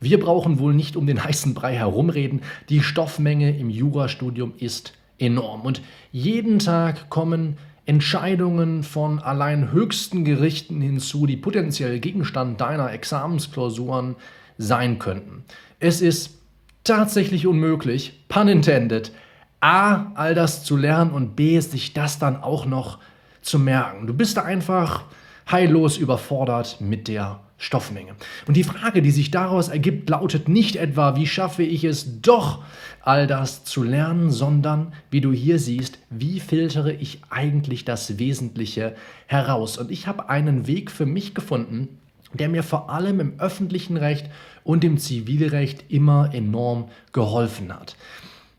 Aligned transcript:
Wir 0.00 0.18
brauchen 0.18 0.58
wohl 0.58 0.74
nicht 0.74 0.96
um 0.96 1.06
den 1.06 1.22
heißen 1.22 1.52
Brei 1.52 1.74
herumreden. 1.74 2.40
Die 2.70 2.82
Stoffmenge 2.82 3.56
im 3.56 3.68
Jurastudium 3.68 4.54
ist 4.58 4.94
enorm. 5.18 5.60
Und 5.60 5.82
jeden 6.10 6.58
Tag 6.58 7.10
kommen 7.10 7.58
Entscheidungen 7.84 8.82
von 8.82 9.18
allein 9.18 9.72
höchsten 9.72 10.24
Gerichten 10.24 10.80
hinzu, 10.80 11.26
die 11.26 11.36
potenziell 11.36 12.00
Gegenstand 12.00 12.60
deiner 12.60 12.92
Examensklausuren 12.92 14.16
sein 14.56 14.98
könnten. 14.98 15.44
Es 15.80 16.00
ist 16.00 16.38
tatsächlich 16.84 17.46
unmöglich, 17.46 18.24
pun 18.28 18.48
intended, 18.48 19.12
A, 19.60 20.12
all 20.14 20.34
das 20.34 20.64
zu 20.64 20.76
lernen 20.76 21.10
und 21.10 21.36
B, 21.36 21.60
sich 21.60 21.92
das 21.92 22.18
dann 22.18 22.42
auch 22.42 22.64
noch 22.64 22.98
zu 23.42 23.58
merken. 23.58 24.06
Du 24.06 24.14
bist 24.14 24.38
da 24.38 24.42
einfach 24.42 25.04
heillos 25.50 25.98
überfordert 25.98 26.80
mit 26.80 27.08
der 27.08 27.40
Stoffmenge. 27.60 28.16
Und 28.48 28.56
die 28.56 28.64
Frage, 28.64 29.02
die 29.02 29.10
sich 29.10 29.30
daraus 29.30 29.68
ergibt, 29.68 30.08
lautet 30.08 30.48
nicht 30.48 30.76
etwa, 30.76 31.14
wie 31.14 31.26
schaffe 31.26 31.62
ich 31.62 31.84
es 31.84 32.22
doch, 32.22 32.64
all 33.02 33.26
das 33.26 33.64
zu 33.64 33.82
lernen, 33.82 34.30
sondern, 34.30 34.94
wie 35.10 35.20
du 35.20 35.30
hier 35.30 35.58
siehst, 35.58 35.98
wie 36.08 36.40
filtere 36.40 36.92
ich 36.92 37.20
eigentlich 37.28 37.84
das 37.84 38.18
Wesentliche 38.18 38.96
heraus. 39.26 39.76
Und 39.76 39.90
ich 39.90 40.06
habe 40.06 40.30
einen 40.30 40.66
Weg 40.66 40.90
für 40.90 41.06
mich 41.06 41.34
gefunden, 41.34 41.88
der 42.32 42.48
mir 42.48 42.62
vor 42.62 42.88
allem 42.88 43.20
im 43.20 43.38
öffentlichen 43.38 43.98
Recht 43.98 44.30
und 44.64 44.82
im 44.82 44.96
Zivilrecht 44.96 45.84
immer 45.88 46.32
enorm 46.32 46.88
geholfen 47.12 47.74
hat 47.74 47.94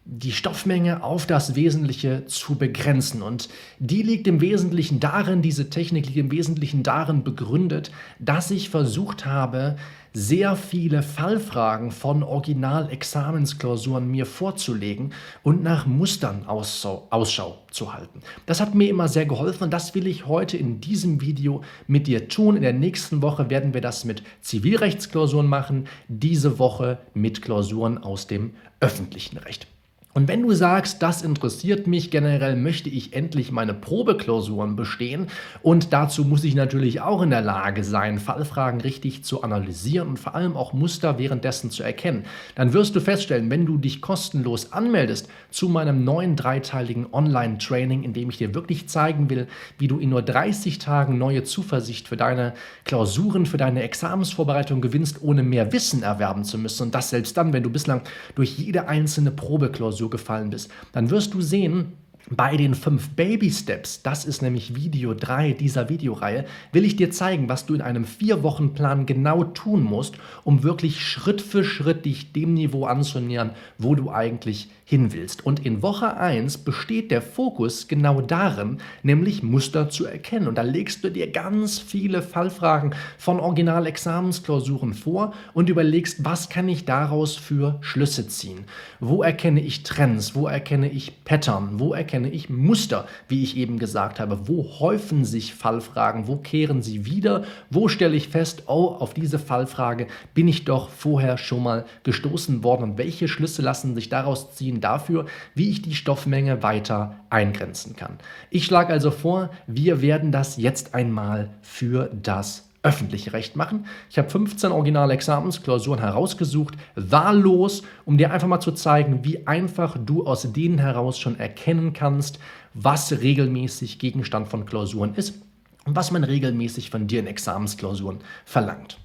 die 0.05 0.32
Stoffmenge 0.32 1.04
auf 1.04 1.26
das 1.28 1.55
Wesentliche 1.55 2.26
zu 2.26 2.55
begrenzen. 2.55 3.22
Und 3.22 3.50
die 3.80 4.02
liegt 4.02 4.28
im 4.28 4.42
Wesentlichen 4.42 5.00
darin, 5.00 5.42
diese 5.42 5.70
Technik 5.70 6.08
liegt 6.08 6.18
im 6.18 6.32
Wesentlichen 6.32 6.84
darin 6.84 7.23
begründet, 7.23 7.92
dass 8.20 8.52
ich 8.52 8.70
versucht 8.70 9.26
habe, 9.26 9.76
sehr 10.14 10.58
viele 10.58 11.04
Fallfragen 11.04 11.92
von 11.92 12.23
Original-Examensklausuren 12.23 14.09
mir 14.09 14.26
vorzulegen 14.26 15.14
und 15.44 15.64
nach 15.64 15.86
Mustern 15.86 16.45
Ausschau, 16.45 17.59
zu 17.72 17.94
halten. 17.94 18.20
Das 18.45 18.59
hat 18.59 18.75
mir 18.75 18.90
immer 18.90 19.08
sehr 19.08 19.25
geholfen 19.25 19.66
und 19.66 19.72
das 19.72 19.95
will 19.95 20.08
ich 20.08 20.28
heute 20.28 20.58
in 20.58 20.81
diesem 20.81 21.22
Video 21.22 21.64
mit 21.88 22.08
dir 22.08 22.28
tun. 22.28 22.58
In 22.58 22.64
der 22.64 22.73
nächsten 22.73 23.22
Woche 23.22 23.50
werden 23.50 23.73
wir 23.73 23.80
das 23.80 24.03
mit 24.03 24.23
Zivilrechtsklausuren 24.42 25.47
machen, 25.47 25.88
diese 26.09 26.59
Woche 26.59 26.97
mit 27.14 27.42
Klausuren 27.42 27.97
aus 27.97 28.28
dem 28.28 28.53
öffentlichen 28.81 29.38
Recht. 29.38 29.68
Und 30.14 30.28
wenn 30.28 30.42
du 30.42 30.52
sagst, 30.52 31.02
das 31.02 31.22
interessiert 31.22 31.88
mich, 31.88 32.12
generell 32.12 32.58
möchte 32.58 32.90
ich 32.90 33.14
endlich 33.14 33.52
meine 33.52 33.73
Probeklausuren 33.73 34.76
bestehen 34.76 35.28
und 35.62 35.94
dazu 35.94 36.26
muss 36.26 36.44
ich 36.44 36.53
natürlich 36.53 37.00
auch 37.00 37.22
in 37.22 37.30
der 37.30 37.42
Lage 37.42 37.86
sein, 37.86 38.20
Fallfragen 38.20 38.81
richtig 38.81 39.23
zu 39.23 39.42
analysieren 39.42 40.09
und 40.09 40.20
vor 40.20 40.36
allem 40.36 40.58
auch 40.58 40.73
Muster 40.73 41.18
währenddessen 41.18 41.72
zu 41.72 41.84
erkennen, 41.84 42.26
dann 42.56 42.73
wirst 42.73 42.94
du 42.95 43.00
feststellen, 43.00 43.50
wenn 43.50 43.66
du 43.66 43.78
dich 43.78 44.02
kostenlos 44.02 44.73
anmeldest 44.73 45.30
zu 45.50 45.70
meinem 45.70 46.03
neuen 46.03 46.36
dreiteiligen 46.36 47.08
Online-Training, 47.14 48.03
in 48.03 48.12
dem 48.12 48.30
ich 48.30 48.38
dir 48.38 48.53
wirklich 48.53 48.90
zeigen 48.90 49.30
will, 49.30 49.48
wie 49.78 49.88
du 49.88 49.98
in 49.98 50.09
nur 50.09 50.22
30 50.22 50.80
Tagen 50.80 51.18
neue 51.18 51.46
Zuversicht 51.46 52.09
für 52.09 52.18
deine 52.18 52.53
Klausuren, 52.84 53.46
für 53.46 53.58
deine 53.58 53.84
Examensvorbereitung 53.84 54.81
gewinnst, 54.81 55.20
ohne 55.22 55.42
mehr 55.42 55.72
Wissen 55.72 56.03
erwerben 56.03 56.44
zu 56.44 56.58
müssen. 56.58 56.84
Und 56.84 56.96
das 56.96 57.12
selbst 57.12 57.38
dann, 57.38 57.53
wenn 57.53 57.64
du 57.64 57.70
bislang 57.70 58.02
durch 58.36 58.58
jede 58.58 58.90
einzelne 58.90 59.31
Probeklausur 59.31 60.00
so 60.02 60.09
gefallen 60.09 60.49
bist, 60.49 60.69
dann 60.91 61.09
wirst 61.09 61.33
du 61.33 61.41
sehen, 61.41 61.94
bei 62.30 62.55
den 62.55 62.75
fünf 62.75 63.09
Baby 63.09 63.52
Steps, 63.52 64.03
das 64.03 64.25
ist 64.25 64.41
nämlich 64.41 64.75
Video 64.75 65.14
3 65.14 65.53
dieser 65.53 65.89
Videoreihe, 65.89 66.45
will 66.72 66.86
ich 66.86 66.95
dir 66.95 67.11
zeigen, 67.11 67.50
was 67.50 67.66
du 67.66 67.73
in 67.73 67.81
einem 67.81 68.05
Vier-Wochen-Plan 68.05 69.05
genau 69.05 69.44
tun 69.44 69.83
musst, 69.83 70.16
um 70.44 70.63
wirklich 70.63 71.05
Schritt 71.05 71.41
für 71.41 71.63
Schritt 71.63 72.05
dich 72.05 72.31
dem 72.31 72.53
Niveau 72.53 72.86
anzunähern, 72.86 73.52
wo 73.78 73.95
du 73.95 74.11
eigentlich 74.11 74.69
hin 74.86 75.13
willst. 75.13 75.45
Und 75.45 75.66
in 75.66 75.81
Woche 75.81 76.17
1 76.17 76.59
besteht 76.59 77.11
der 77.11 77.22
Fokus 77.22 77.88
genau 77.88 78.22
darin, 78.22 78.78
nämlich 79.03 79.41
Muster 79.41 79.90
zu 79.90 80.06
erkennen. 80.06 80.47
Und 80.47 80.57
da 80.57 80.63
legst 80.63 81.03
du 81.03 81.09
dir 81.09 81.31
ganz 81.31 81.79
viele 81.79 82.22
Fallfragen 82.22 82.94
von 83.17 83.40
Original-Examensklausuren 83.40 84.94
vor 84.94 85.34
und 85.53 85.69
überlegst, 85.69 86.25
was 86.25 86.50
kann 86.50 86.67
ich 86.67 86.85
daraus 86.85 87.35
für 87.35 87.78
Schlüsse 87.81 88.28
ziehen? 88.28 88.66
Wo 89.00 89.23
erkenne 89.23 89.62
ich 89.62 89.84
Trends? 89.84 90.35
Wo 90.35 90.47
erkenne 90.47 90.90
ich 90.90 91.23
Pattern? 91.23 91.79
Wo 91.79 91.94
erkenne 91.94 92.10
ich 92.13 92.49
Muster, 92.49 93.07
wie 93.29 93.44
ich 93.44 93.55
eben 93.55 93.79
gesagt 93.79 94.19
habe? 94.19 94.47
Wo 94.47 94.79
häufen 94.79 95.23
sich 95.23 95.53
Fallfragen? 95.53 96.27
Wo 96.27 96.35
kehren 96.35 96.81
sie 96.81 97.05
wieder? 97.05 97.44
Wo 97.69 97.88
stelle 97.88 98.16
ich 98.16 98.27
fest, 98.27 98.63
oh, 98.67 98.88
auf 98.88 99.13
diese 99.13 99.39
Fallfrage 99.39 100.07
bin 100.33 100.47
ich 100.47 100.66
doch 100.66 100.89
vorher 100.89 101.38
schon 101.38 101.63
mal 101.63 101.85
gestoßen 102.03 102.63
worden? 102.63 102.83
Und 102.83 102.97
welche 102.97 103.27
Schlüsse 103.27 103.61
lassen 103.61 103.95
sich 103.95 104.09
daraus 104.09 104.53
ziehen? 104.53 104.81
dafür, 104.81 105.25
wie 105.55 105.69
ich 105.69 105.81
die 105.81 105.95
Stoffmenge 105.95 106.63
weiter 106.63 107.16
eingrenzen 107.29 107.95
kann. 107.95 108.17
Ich 108.49 108.66
schlage 108.66 108.91
also 108.91 109.11
vor, 109.11 109.51
wir 109.67 110.01
werden 110.01 110.31
das 110.31 110.57
jetzt 110.57 110.93
einmal 110.93 111.49
für 111.61 112.09
das 112.13 112.71
öffentliche 112.84 113.34
Recht 113.34 113.56
machen. 113.56 113.86
Ich 114.09 114.18
habe 114.18 114.30
15 114.30 114.72
originale 114.72 115.14
Examensklausuren 115.14 116.00
herausgesucht, 116.00 116.75
wahllos, 116.96 117.84
um 118.06 118.18
dir 118.18 118.31
einfach 118.31 118.47
mal 118.47 118.59
zu 118.59 118.72
zeigen, 118.72 119.24
wie 119.24 119.46
einfach 119.46 119.97
du 120.03 120.25
aus 120.25 120.52
denen 120.52 120.80
heraus 120.80 121.20
schon 121.20 121.40
erkennen 121.40 121.94
kannst, 121.94 122.40
was 122.74 123.12
regelmäßig 123.12 124.00
Gegenstand 124.00 124.47
von 124.47 124.66
Klausuren 124.66 125.14
ist 125.16 125.41
und 125.86 125.96
was 125.96 126.12
man 126.12 126.24
regelmäßig 126.24 126.90
von 126.90 127.08
dir 127.08 127.20
in 127.20 127.28
Examensklausuren 127.28 128.20
verlangt. 128.46 128.97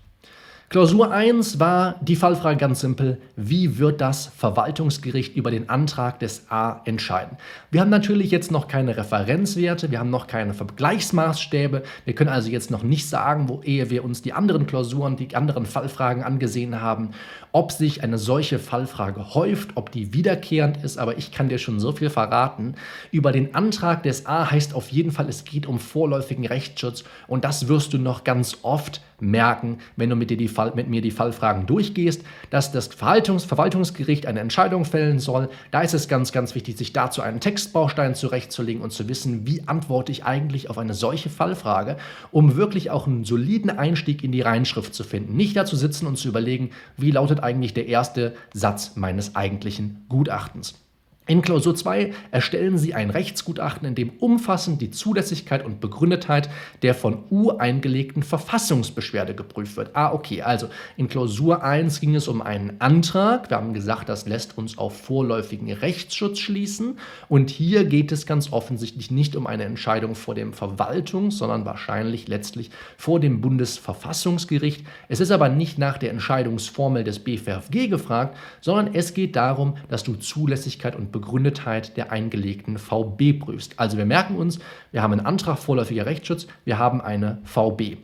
Klausur 0.69 1.13
1 1.13 1.61
war 1.61 1.95
die 2.01 2.17
Fallfrage 2.17 2.57
ganz 2.57 2.81
simpel, 2.81 3.19
wie 3.37 3.79
wird 3.79 4.01
das 4.01 4.27
Verwaltungsgericht 4.37 5.37
über 5.37 5.53
den 5.53 5.69
Antrag 5.69 6.19
des 6.19 6.47
A 6.51 6.81
entscheiden? 6.85 7.37
Wir 7.71 7.81
haben 7.81 7.89
natürlich 7.89 8.33
jetzt 8.33 8.51
noch 8.51 8.67
keine 8.67 8.97
Referenzwerte, 8.97 9.93
wir 9.93 10.01
haben 10.01 10.11
noch 10.11 10.27
keine 10.27 10.55
Vergleichsmaßstäbe, 10.55 11.85
wir 12.05 12.15
können 12.17 12.31
also 12.31 12.51
jetzt 12.51 12.73
noch 12.73 12.83
nicht 12.83 13.09
sagen, 13.09 13.49
wo 13.49 13.61
ehe 13.63 13.91
wir 13.91 14.05
uns 14.05 14.23
die 14.23 14.33
anderen 14.33 14.67
Klausuren, 14.67 15.15
die 15.15 15.37
anderen 15.37 15.67
Fallfragen 15.67 16.25
angesehen 16.25 16.81
haben, 16.81 17.11
ob 17.57 17.73
sich 17.73 18.03
eine 18.03 18.19
solche 18.19 18.59
Fallfrage 18.59 19.35
häuft, 19.35 19.71
ob 19.77 19.91
die 19.91 20.13
wiederkehrend 20.13 20.85
ist, 20.85 20.99
aber 20.99 21.17
ich 21.17 21.33
kann 21.33 21.49
dir 21.49 21.57
schon 21.57 21.81
so 21.81 21.91
viel 21.91 22.11
verraten. 22.11 22.75
Über 23.13 23.33
den 23.33 23.55
Antrag 23.55 24.03
des 24.03 24.27
A 24.27 24.51
heißt 24.51 24.75
auf 24.75 24.91
jeden 24.91 25.11
Fall, 25.11 25.27
es 25.31 25.45
geht 25.45 25.65
um 25.65 25.79
vorläufigen 25.79 26.47
Rechtsschutz 26.47 27.05
und 27.27 27.47
das 27.47 27.67
wirst 27.67 27.95
du 27.95 27.99
noch 27.99 28.25
ganz 28.25 28.59
oft 28.61 29.01
merken, 29.21 29.79
wenn 29.97 30.11
du 30.11 30.17
mit, 30.17 30.31
dir 30.31 30.37
die 30.37 30.49
Fall, 30.49 30.73
mit 30.75 30.89
mir 30.89 31.01
die 31.01 31.11
Fallfragen 31.11 31.67
durchgehst, 31.67 32.23
dass 32.51 32.73
das 32.73 32.89
Verwaltungs 32.89 33.45
Verwaltungsgericht 33.45 34.27
eine 34.27 34.41
Entscheidung 34.41 34.85
fällen 34.85 35.19
soll. 35.19 35.49
Da 35.71 35.81
ist 35.81 35.95
es 35.95 36.09
ganz, 36.09 36.33
ganz 36.33 36.55
wichtig, 36.55 36.77
sich 36.77 36.93
dazu 36.93 37.23
einen 37.23 37.41
Textbaustein 37.41 38.15
zurechtzulegen 38.15 38.83
und 38.83 38.93
zu 38.93 39.09
wissen, 39.09 39.47
wie 39.47 39.67
antworte 39.67 40.13
ich 40.13 40.25
eigentlich 40.25 40.69
auf 40.69 40.79
eine 40.79 40.95
solche 40.95 41.31
Fallfrage, 41.31 41.97
um 42.31 42.57
wirklich 42.57 42.91
auch 42.91 43.07
einen 43.07 43.25
soliden 43.25 43.71
Einstieg 43.71 44.23
in 44.23 44.33
die 44.33 44.43
Reinschrift 44.43 44.95
zu 44.95 45.05
finden. 45.05 45.37
Nicht 45.37 45.57
dazu 45.57 45.77
sitzen 45.77 46.07
und 46.07 46.17
zu 46.17 46.29
überlegen, 46.29 46.71
wie 46.97 47.11
lautet 47.11 47.41
eigentlich 47.47 47.75
der 47.75 47.87
erste 47.87 48.35
Satz 48.53 48.97
meines 48.97 49.35
eigentlichen 49.37 50.05
Gutachtens. 50.09 50.86
In 51.29 51.43
Klausur 51.43 51.75
2 51.75 52.13
erstellen 52.31 52.79
Sie 52.79 52.95
ein 52.95 53.11
Rechtsgutachten, 53.11 53.89
in 53.89 53.97
dem 53.97 54.11
umfassend 54.21 54.81
die 54.81 54.93
Zulässigkeit 54.93 55.65
und 55.65 55.81
Begründetheit 55.81 56.49
der 56.83 56.95
von 56.95 57.25
U 57.33 57.51
eingelegten 57.51 58.23
Verfassungsbeschwerde 58.23 59.35
geprüft 59.35 59.77
wird. 59.77 59.91
Ah, 59.95 60.13
okay, 60.13 60.43
also 60.43 60.69
in 60.97 61.09
Klausur 61.09 61.65
1 61.65 61.99
ging 61.99 62.15
es 62.15 62.29
um 62.29 62.43
einen 62.43 62.81
Antrag. 62.81 63.51
Wir 63.51 63.57
haben 63.57 63.75
gesagt, 63.75 64.09
das 64.09 64.29
lässt 64.29 64.57
uns 64.57 64.79
auf 64.79 65.01
vorläufigen 65.01 65.73
Rechtsschutz 65.73 66.39
schließen. 66.39 67.01
Und 67.29 67.51
hier 67.51 67.87
geht 67.87 68.13
es 68.13 68.25
ganz 68.25 68.53
offensichtlich 68.53 69.11
nicht 69.11 69.35
um 69.35 69.49
eine 69.49 69.65
Entscheidung 69.65 70.15
vor 70.15 70.37
dem 70.37 70.53
Verwaltungs-, 70.53 71.39
sondern 71.39 71.65
wahrscheinlich 71.65 72.29
letztlich 72.29 72.71
vor 72.97 73.19
dem 73.19 73.41
Bundesverfassungsgericht. 73.41 74.87
Es 75.09 75.19
ist 75.19 75.33
aber 75.33 75.49
nicht 75.49 75.77
nach 75.77 75.99
der 75.99 76.11
Entscheidungsformel 76.11 77.03
des 77.03 77.19
BVFG 77.19 77.89
gefragt, 77.89 78.37
sondern 78.61 78.95
es 78.95 79.13
geht 79.13 79.35
darum, 79.35 79.77
dass 79.89 80.05
du 80.05 80.15
Zulässigkeit 80.15 80.95
und 80.95 81.16
Begründetheit 81.21 81.97
der 81.97 82.13
eingelegten 82.13 82.77
VB 82.77 83.39
prüfst. 83.39 83.79
Also 83.79 83.97
wir 83.97 84.05
merken 84.05 84.37
uns, 84.37 84.59
wir 84.93 85.03
haben 85.03 85.15
einen 85.15 85.25
Antrag 85.25 85.59
vorläufiger 85.59 86.05
Rechtsschutz, 86.05 86.47
wir 86.65 86.79
haben 86.79 87.01
eine 87.01 87.39
VB. 87.45 87.97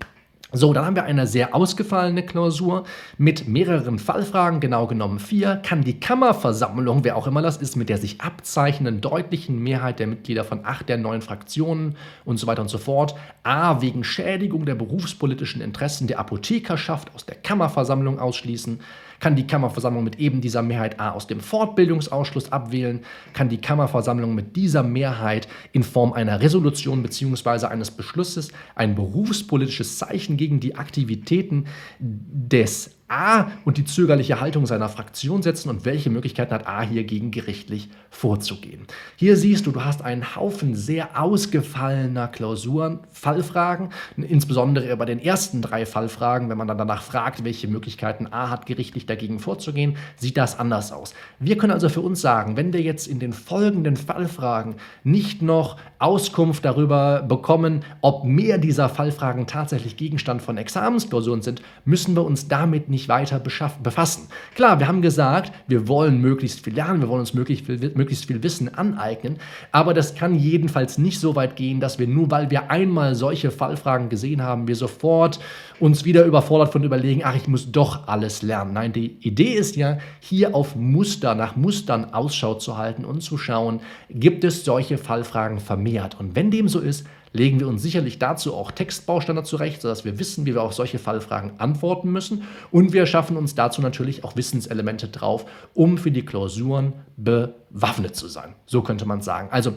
So, 0.54 0.74
dann 0.74 0.84
haben 0.84 0.96
wir 0.96 1.04
eine 1.04 1.26
sehr 1.26 1.54
ausgefallene 1.54 2.26
Klausur 2.26 2.84
mit 3.16 3.48
mehreren 3.48 3.98
Fallfragen, 3.98 4.60
genau 4.60 4.86
genommen 4.86 5.18
vier. 5.18 5.56
Kann 5.56 5.82
die 5.82 5.98
Kammerversammlung, 5.98 7.04
wer 7.04 7.16
auch 7.16 7.26
immer 7.26 7.40
das 7.40 7.56
ist, 7.56 7.74
mit 7.74 7.88
der 7.88 7.96
sich 7.96 8.20
abzeichnenden 8.20 9.00
deutlichen 9.00 9.62
Mehrheit 9.62 9.98
der 9.98 10.08
Mitglieder 10.08 10.44
von 10.44 10.66
acht 10.66 10.90
der 10.90 10.98
neun 10.98 11.22
Fraktionen 11.22 11.96
und 12.26 12.36
so 12.36 12.46
weiter 12.46 12.60
und 12.60 12.68
so 12.68 12.76
fort, 12.76 13.14
a. 13.44 13.80
wegen 13.80 14.04
Schädigung 14.04 14.66
der 14.66 14.74
berufspolitischen 14.74 15.62
Interessen 15.62 16.06
der 16.06 16.18
Apothekerschaft 16.18 17.14
aus 17.14 17.24
der 17.24 17.36
Kammerversammlung 17.36 18.18
ausschließen, 18.18 18.80
kann 19.22 19.36
die 19.36 19.46
Kammerversammlung 19.46 20.02
mit 20.02 20.18
eben 20.18 20.40
dieser 20.40 20.62
Mehrheit 20.62 20.98
A 20.98 21.12
aus 21.12 21.28
dem 21.28 21.38
Fortbildungsausschuss 21.38 22.50
abwählen, 22.50 23.00
kann 23.32 23.48
die 23.48 23.60
Kammerversammlung 23.60 24.34
mit 24.34 24.56
dieser 24.56 24.82
Mehrheit 24.82 25.46
in 25.70 25.84
Form 25.84 26.12
einer 26.12 26.40
Resolution 26.40 27.04
bzw. 27.04 27.66
eines 27.66 27.92
Beschlusses 27.92 28.50
ein 28.74 28.96
berufspolitisches 28.96 29.96
Zeichen 29.96 30.36
gegen 30.36 30.58
die 30.58 30.74
Aktivitäten 30.74 31.66
des 32.00 32.96
A 33.12 33.50
und 33.66 33.76
die 33.76 33.84
zögerliche 33.84 34.40
Haltung 34.40 34.64
seiner 34.64 34.88
Fraktion 34.88 35.42
setzen 35.42 35.68
und 35.68 35.84
welche 35.84 36.08
Möglichkeiten 36.08 36.54
hat 36.54 36.66
A 36.66 36.80
hier 36.80 37.04
gegen 37.04 37.30
gerichtlich 37.30 37.90
vorzugehen. 38.10 38.86
Hier 39.16 39.36
siehst 39.36 39.66
du, 39.66 39.70
du 39.70 39.84
hast 39.84 40.02
einen 40.02 40.34
Haufen 40.34 40.74
sehr 40.74 41.20
ausgefallener 41.20 42.28
Klausuren, 42.28 43.00
Fallfragen, 43.10 43.90
insbesondere 44.16 44.96
bei 44.96 45.04
den 45.04 45.18
ersten 45.18 45.60
drei 45.60 45.84
Fallfragen, 45.84 46.48
wenn 46.48 46.56
man 46.56 46.68
dann 46.68 46.78
danach 46.78 47.02
fragt, 47.02 47.44
welche 47.44 47.68
Möglichkeiten 47.68 48.28
A 48.30 48.48
hat, 48.48 48.64
gerichtlich 48.66 49.04
dagegen 49.04 49.40
vorzugehen, 49.40 49.96
sieht 50.16 50.38
das 50.38 50.58
anders 50.58 50.90
aus. 50.92 51.14
Wir 51.38 51.58
können 51.58 51.72
also 51.72 51.90
für 51.90 52.00
uns 52.00 52.20
sagen, 52.20 52.56
wenn 52.56 52.72
wir 52.72 52.80
jetzt 52.80 53.06
in 53.06 53.18
den 53.18 53.32
folgenden 53.32 53.96
Fallfragen 53.96 54.76
nicht 55.04 55.42
noch 55.42 55.76
Auskunft 55.98 56.64
darüber 56.64 57.22
bekommen, 57.22 57.84
ob 58.00 58.24
mehr 58.24 58.58
dieser 58.58 58.88
Fallfragen 58.88 59.46
tatsächlich 59.46 59.96
Gegenstand 59.96 60.40
von 60.42 60.56
Examensklausuren 60.56 61.42
sind, 61.42 61.62
müssen 61.84 62.16
wir 62.16 62.24
uns 62.24 62.48
damit 62.48 62.88
nicht 62.88 63.01
weiter 63.08 63.40
befassen. 63.40 64.28
Klar, 64.54 64.80
wir 64.80 64.88
haben 64.88 65.02
gesagt, 65.02 65.52
wir 65.66 65.88
wollen 65.88 66.20
möglichst 66.20 66.64
viel 66.64 66.74
lernen, 66.74 67.00
wir 67.00 67.08
wollen 67.08 67.20
uns 67.20 67.34
möglichst 67.34 67.66
viel, 67.66 67.92
möglichst 67.94 68.26
viel 68.26 68.42
Wissen 68.42 68.74
aneignen, 68.74 69.38
aber 69.70 69.94
das 69.94 70.14
kann 70.14 70.34
jedenfalls 70.34 70.98
nicht 70.98 71.20
so 71.20 71.36
weit 71.36 71.56
gehen, 71.56 71.80
dass 71.80 71.98
wir 71.98 72.06
nur, 72.06 72.30
weil 72.30 72.50
wir 72.50 72.70
einmal 72.70 73.14
solche 73.14 73.50
Fallfragen 73.50 74.08
gesehen 74.08 74.42
haben, 74.42 74.68
wir 74.68 74.76
sofort 74.76 75.40
uns 75.80 76.04
wieder 76.04 76.24
überfordert 76.24 76.72
von 76.72 76.84
überlegen, 76.84 77.22
ach, 77.24 77.34
ich 77.34 77.48
muss 77.48 77.72
doch 77.72 78.06
alles 78.06 78.42
lernen. 78.42 78.72
Nein, 78.72 78.92
die 78.92 79.16
Idee 79.20 79.54
ist 79.54 79.74
ja, 79.76 79.98
hier 80.20 80.54
auf 80.54 80.76
Muster, 80.76 81.34
nach 81.34 81.56
Mustern 81.56 82.12
Ausschau 82.14 82.54
zu 82.54 82.78
halten 82.78 83.04
und 83.04 83.20
zu 83.20 83.36
schauen, 83.36 83.80
gibt 84.08 84.44
es 84.44 84.64
solche 84.64 84.98
Fallfragen 84.98 85.58
vermehrt. 85.58 86.18
Und 86.20 86.36
wenn 86.36 86.50
dem 86.50 86.68
so 86.68 86.78
ist, 86.78 87.06
legen 87.32 87.60
wir 87.60 87.68
uns 87.68 87.82
sicherlich 87.82 88.18
dazu 88.18 88.54
auch 88.54 88.70
Textbausteine 88.70 89.42
zurecht, 89.42 89.82
sodass 89.82 90.04
wir 90.04 90.18
wissen, 90.18 90.46
wie 90.46 90.54
wir 90.54 90.62
auf 90.62 90.74
solche 90.74 90.98
Fallfragen 90.98 91.58
antworten 91.58 92.10
müssen. 92.10 92.44
Und 92.70 92.92
wir 92.92 93.06
schaffen 93.06 93.36
uns 93.36 93.54
dazu 93.54 93.80
natürlich 93.80 94.24
auch 94.24 94.36
Wissenselemente 94.36 95.08
drauf, 95.08 95.46
um 95.74 95.98
für 95.98 96.10
die 96.10 96.24
Klausuren 96.24 96.92
bewaffnet 97.16 98.16
zu 98.16 98.28
sein. 98.28 98.54
So 98.66 98.82
könnte 98.82 99.06
man 99.06 99.22
sagen. 99.22 99.48
Also 99.50 99.74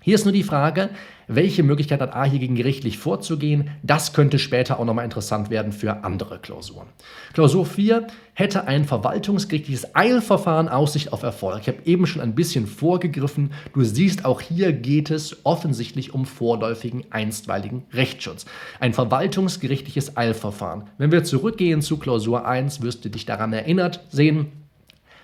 hier 0.00 0.14
ist 0.14 0.24
nur 0.24 0.32
die 0.32 0.42
Frage, 0.42 0.90
welche 1.26 1.62
Möglichkeit 1.62 2.00
hat 2.00 2.14
A 2.14 2.24
hier 2.24 2.38
gegen 2.38 2.54
gerichtlich 2.54 2.98
vorzugehen? 2.98 3.70
Das 3.82 4.12
könnte 4.12 4.38
später 4.38 4.78
auch 4.78 4.84
nochmal 4.84 5.04
interessant 5.04 5.50
werden 5.50 5.72
für 5.72 6.04
andere 6.04 6.38
Klausuren. 6.38 6.88
Klausur 7.32 7.66
4 7.66 8.06
hätte 8.34 8.66
ein 8.66 8.84
verwaltungsgerichtliches 8.84 9.94
Eilverfahren 9.94 10.68
Aussicht 10.68 11.12
auf 11.12 11.22
Erfolg. 11.22 11.60
Ich 11.62 11.68
habe 11.68 11.78
eben 11.84 12.06
schon 12.06 12.20
ein 12.20 12.34
bisschen 12.34 12.66
vorgegriffen. 12.66 13.52
Du 13.72 13.82
siehst, 13.82 14.24
auch 14.24 14.40
hier 14.40 14.72
geht 14.72 15.10
es 15.10 15.44
offensichtlich 15.44 16.12
um 16.12 16.26
vorläufigen 16.26 17.04
einstweiligen 17.10 17.84
Rechtsschutz. 17.92 18.44
Ein 18.80 18.92
verwaltungsgerichtliches 18.92 20.16
Eilverfahren. 20.16 20.84
Wenn 20.98 21.12
wir 21.12 21.24
zurückgehen 21.24 21.82
zu 21.82 21.98
Klausur 21.98 22.46
1, 22.46 22.82
wirst 22.82 23.04
du 23.04 23.10
dich 23.10 23.24
daran 23.24 23.52
erinnert 23.52 24.00
sehen. 24.10 24.52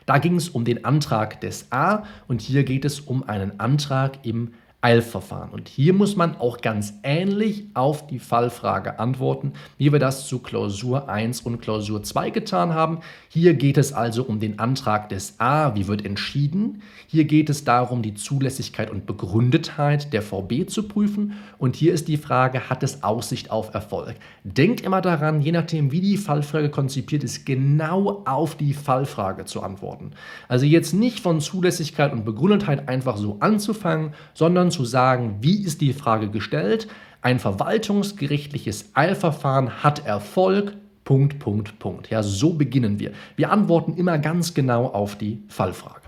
Da 0.06 0.18
ging 0.18 0.36
es 0.36 0.48
um 0.48 0.64
den 0.64 0.84
Antrag 0.84 1.40
des 1.40 1.70
A 1.70 2.04
und 2.26 2.40
hier 2.40 2.64
geht 2.64 2.84
es 2.84 3.00
um 3.00 3.22
einen 3.28 3.60
Antrag 3.60 4.26
im 4.26 4.52
Eilverfahren. 4.82 5.50
Und 5.50 5.68
hier 5.68 5.92
muss 5.92 6.16
man 6.16 6.36
auch 6.36 6.62
ganz 6.62 6.94
ähnlich 7.02 7.64
auf 7.74 8.06
die 8.06 8.18
Fallfrage 8.18 8.98
antworten, 8.98 9.52
wie 9.76 9.92
wir 9.92 9.98
das 9.98 10.26
zu 10.26 10.38
Klausur 10.38 11.10
1 11.10 11.42
und 11.42 11.60
Klausur 11.60 12.02
2 12.02 12.30
getan 12.30 12.72
haben. 12.72 13.00
Hier 13.28 13.52
geht 13.52 13.76
es 13.76 13.92
also 13.92 14.22
um 14.22 14.40
den 14.40 14.58
Antrag 14.58 15.10
des 15.10 15.38
A, 15.38 15.74
wie 15.74 15.86
wird 15.86 16.06
entschieden. 16.06 16.80
Hier 17.06 17.24
geht 17.24 17.50
es 17.50 17.64
darum, 17.64 18.00
die 18.00 18.14
Zulässigkeit 18.14 18.90
und 18.90 19.04
Begründetheit 19.04 20.14
der 20.14 20.22
VB 20.22 20.66
zu 20.66 20.88
prüfen. 20.88 21.34
Und 21.58 21.76
hier 21.76 21.92
ist 21.92 22.08
die 22.08 22.16
Frage, 22.16 22.70
hat 22.70 22.82
es 22.82 23.02
Aussicht 23.02 23.50
auf 23.50 23.74
Erfolg? 23.74 24.16
Denkt 24.44 24.80
immer 24.80 25.02
daran, 25.02 25.42
je 25.42 25.52
nachdem, 25.52 25.92
wie 25.92 26.00
die 26.00 26.16
Fallfrage 26.16 26.70
konzipiert 26.70 27.22
ist, 27.22 27.44
genau 27.44 28.22
auf 28.24 28.54
die 28.54 28.72
Fallfrage 28.72 29.44
zu 29.44 29.62
antworten. 29.62 30.12
Also 30.48 30.64
jetzt 30.64 30.94
nicht 30.94 31.20
von 31.20 31.40
Zulässigkeit 31.40 32.12
und 32.12 32.24
Begründetheit 32.24 32.88
einfach 32.88 33.18
so 33.18 33.36
anzufangen, 33.40 34.14
sondern 34.32 34.69
zu 34.70 34.84
sagen, 34.84 35.38
wie 35.40 35.62
ist 35.62 35.80
die 35.80 35.92
Frage 35.92 36.30
gestellt? 36.30 36.88
Ein 37.22 37.38
verwaltungsgerichtliches 37.38 38.90
Eilverfahren 38.94 39.82
hat 39.82 40.06
Erfolg. 40.06 40.74
Punkt, 41.04 41.38
Punkt, 41.38 41.78
Punkt. 41.78 42.10
Ja, 42.10 42.22
so 42.22 42.54
beginnen 42.54 42.98
wir. 43.00 43.12
Wir 43.36 43.50
antworten 43.50 43.94
immer 43.94 44.18
ganz 44.18 44.54
genau 44.54 44.86
auf 44.86 45.16
die 45.16 45.42
Fallfrage. 45.48 45.99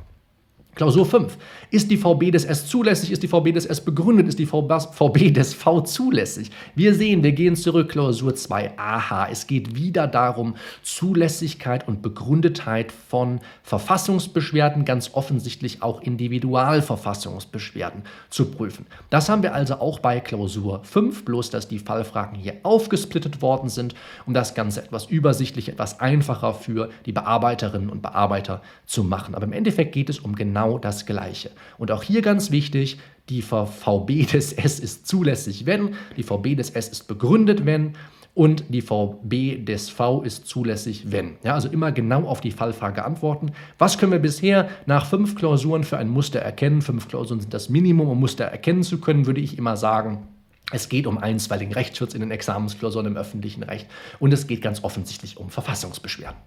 Klausur 0.75 1.05
5. 1.05 1.37
Ist 1.71 1.91
die 1.91 1.99
VB 1.99 2.31
des 2.31 2.47
S 2.47 2.67
zulässig? 2.67 3.11
Ist 3.11 3.23
die 3.23 3.29
VB 3.29 3.53
des 3.53 3.67
S 3.67 3.83
begründet? 3.83 4.27
Ist 4.27 4.39
die 4.39 4.47
VB 4.47 5.31
des 5.31 5.53
V 5.53 5.83
zulässig? 5.83 6.51
Wir 6.75 6.95
sehen, 6.95 7.23
wir 7.23 7.33
gehen 7.33 7.57
zurück. 7.57 7.91
Klausur 7.91 8.35
2. 8.35 8.79
Aha, 8.79 9.29
es 9.31 9.47
geht 9.47 9.75
wieder 9.75 10.07
darum, 10.07 10.55
Zulässigkeit 10.83 11.87
und 11.87 12.01
Begründetheit 12.01 12.91
von 12.91 13.41
Verfassungsbeschwerden, 13.63 14.87
ganz 14.87 15.11
offensichtlich 15.13 15.83
auch 15.83 16.01
Individualverfassungsbeschwerden 16.01 18.05
zu 18.31 18.47
prüfen. 18.47 18.87
Das 19.11 19.29
haben 19.29 19.43
wir 19.43 19.55
also 19.55 19.75
auch 19.75 19.99
bei 19.99 20.21
Klausur 20.21 20.81
5, 20.85 21.27
bloß 21.27 21.51
dass 21.51 21.69
die 21.69 21.81
Fallfragen 21.81 22.39
hier 22.39 22.55
aufgesplittet 22.63 23.43
worden 23.43 23.69
sind, 23.69 23.95
um 24.25 24.33
das 24.33 24.55
Ganze 24.55 24.83
etwas 24.83 25.05
übersichtlich, 25.05 25.69
etwas 25.69 26.01
einfacher 26.01 26.55
für 26.55 26.89
die 27.05 27.13
Bearbeiterinnen 27.13 27.91
und 27.91 28.01
Bearbeiter 28.01 28.63
zu 28.87 29.05
machen. 29.05 29.35
Aber 29.35 29.45
im 29.45 29.53
Endeffekt 29.53 29.93
geht 29.93 30.09
es 30.09 30.19
um 30.19 30.35
genau 30.35 30.62
genau 30.63 30.79
das 30.79 31.07
Gleiche. 31.07 31.51
Und 31.79 31.91
auch 31.91 32.03
hier 32.03 32.23
ganz 32.23 32.51
wichtig, 32.51 32.99
die 33.29 33.43
VB 33.43 34.31
des 34.33 34.53
S 34.53 34.81
ist 34.81 35.07
zulässig, 35.07 35.67
wenn, 35.67 35.95
die 36.17 36.23
VB 36.23 36.57
des 36.57 36.71
S 36.71 36.89
ist 36.89 37.09
begründet, 37.09 37.67
wenn 37.67 37.95
und 38.35 38.65
die 38.71 38.81
VB 38.81 39.65
des 39.65 39.91
V 39.91 40.23
ist 40.23 40.47
zulässig, 40.47 41.11
wenn. 41.11 41.35
Ja, 41.45 41.55
also 41.55 41.69
immer 41.69 41.93
genau 41.93 42.25
auf 42.25 42.41
die 42.41 42.51
Fallfrage 42.51 43.05
antworten. 43.05 43.53
Was 43.79 43.99
können 43.99 44.13
wir 44.13 44.19
bisher 44.21 44.69
nach 44.87 45.05
fünf 45.05 45.35
Klausuren 45.35 45.85
für 45.85 45.99
ein 45.99 46.09
Muster 46.09 46.41
erkennen? 46.41 46.81
Fünf 46.81 47.09
Klausuren 47.09 47.41
sind 47.41 47.53
das 47.53 47.69
Minimum, 47.69 48.09
um 48.09 48.19
Muster 48.19 48.45
erkennen 48.45 48.83
zu 48.83 49.01
können, 49.01 49.27
würde 49.27 49.41
ich 49.41 49.59
immer 49.59 49.77
sagen. 49.77 50.29
Es 50.73 50.89
geht 50.89 51.07
um 51.07 51.19
einstweiligen 51.19 51.75
Rechtsschutz 51.75 52.15
in 52.15 52.21
den 52.21 52.31
Examensklausuren 52.31 53.07
im 53.07 53.17
öffentlichen 53.17 53.63
Recht 53.63 53.87
und 54.19 54.33
es 54.33 54.47
geht 54.47 54.63
ganz 54.63 54.83
offensichtlich 54.83 55.37
um 55.37 55.51
Verfassungsbeschwerden. 55.51 56.39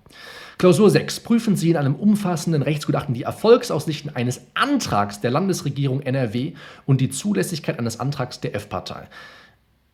Klausur 0.58 0.90
6. 0.90 1.20
Prüfen 1.20 1.56
Sie 1.56 1.70
in 1.70 1.78
einem 1.78 1.96
umfassenden 1.96 2.62
Rechtsgutachten 2.62 3.14
die 3.14 3.24
Erfolgsaussichten 3.24 4.16
eines 4.16 4.42
Antrags 4.54 5.22
der 5.22 5.32
Landesregierung 5.32 6.02
NRW 6.02 6.54
und 6.86 7.02
die 7.02 7.10
Zulässigkeit 7.10 7.78
eines 7.78 8.00
Antrags 8.00 8.40
der 8.40 8.56
F-Partei. 8.56 9.08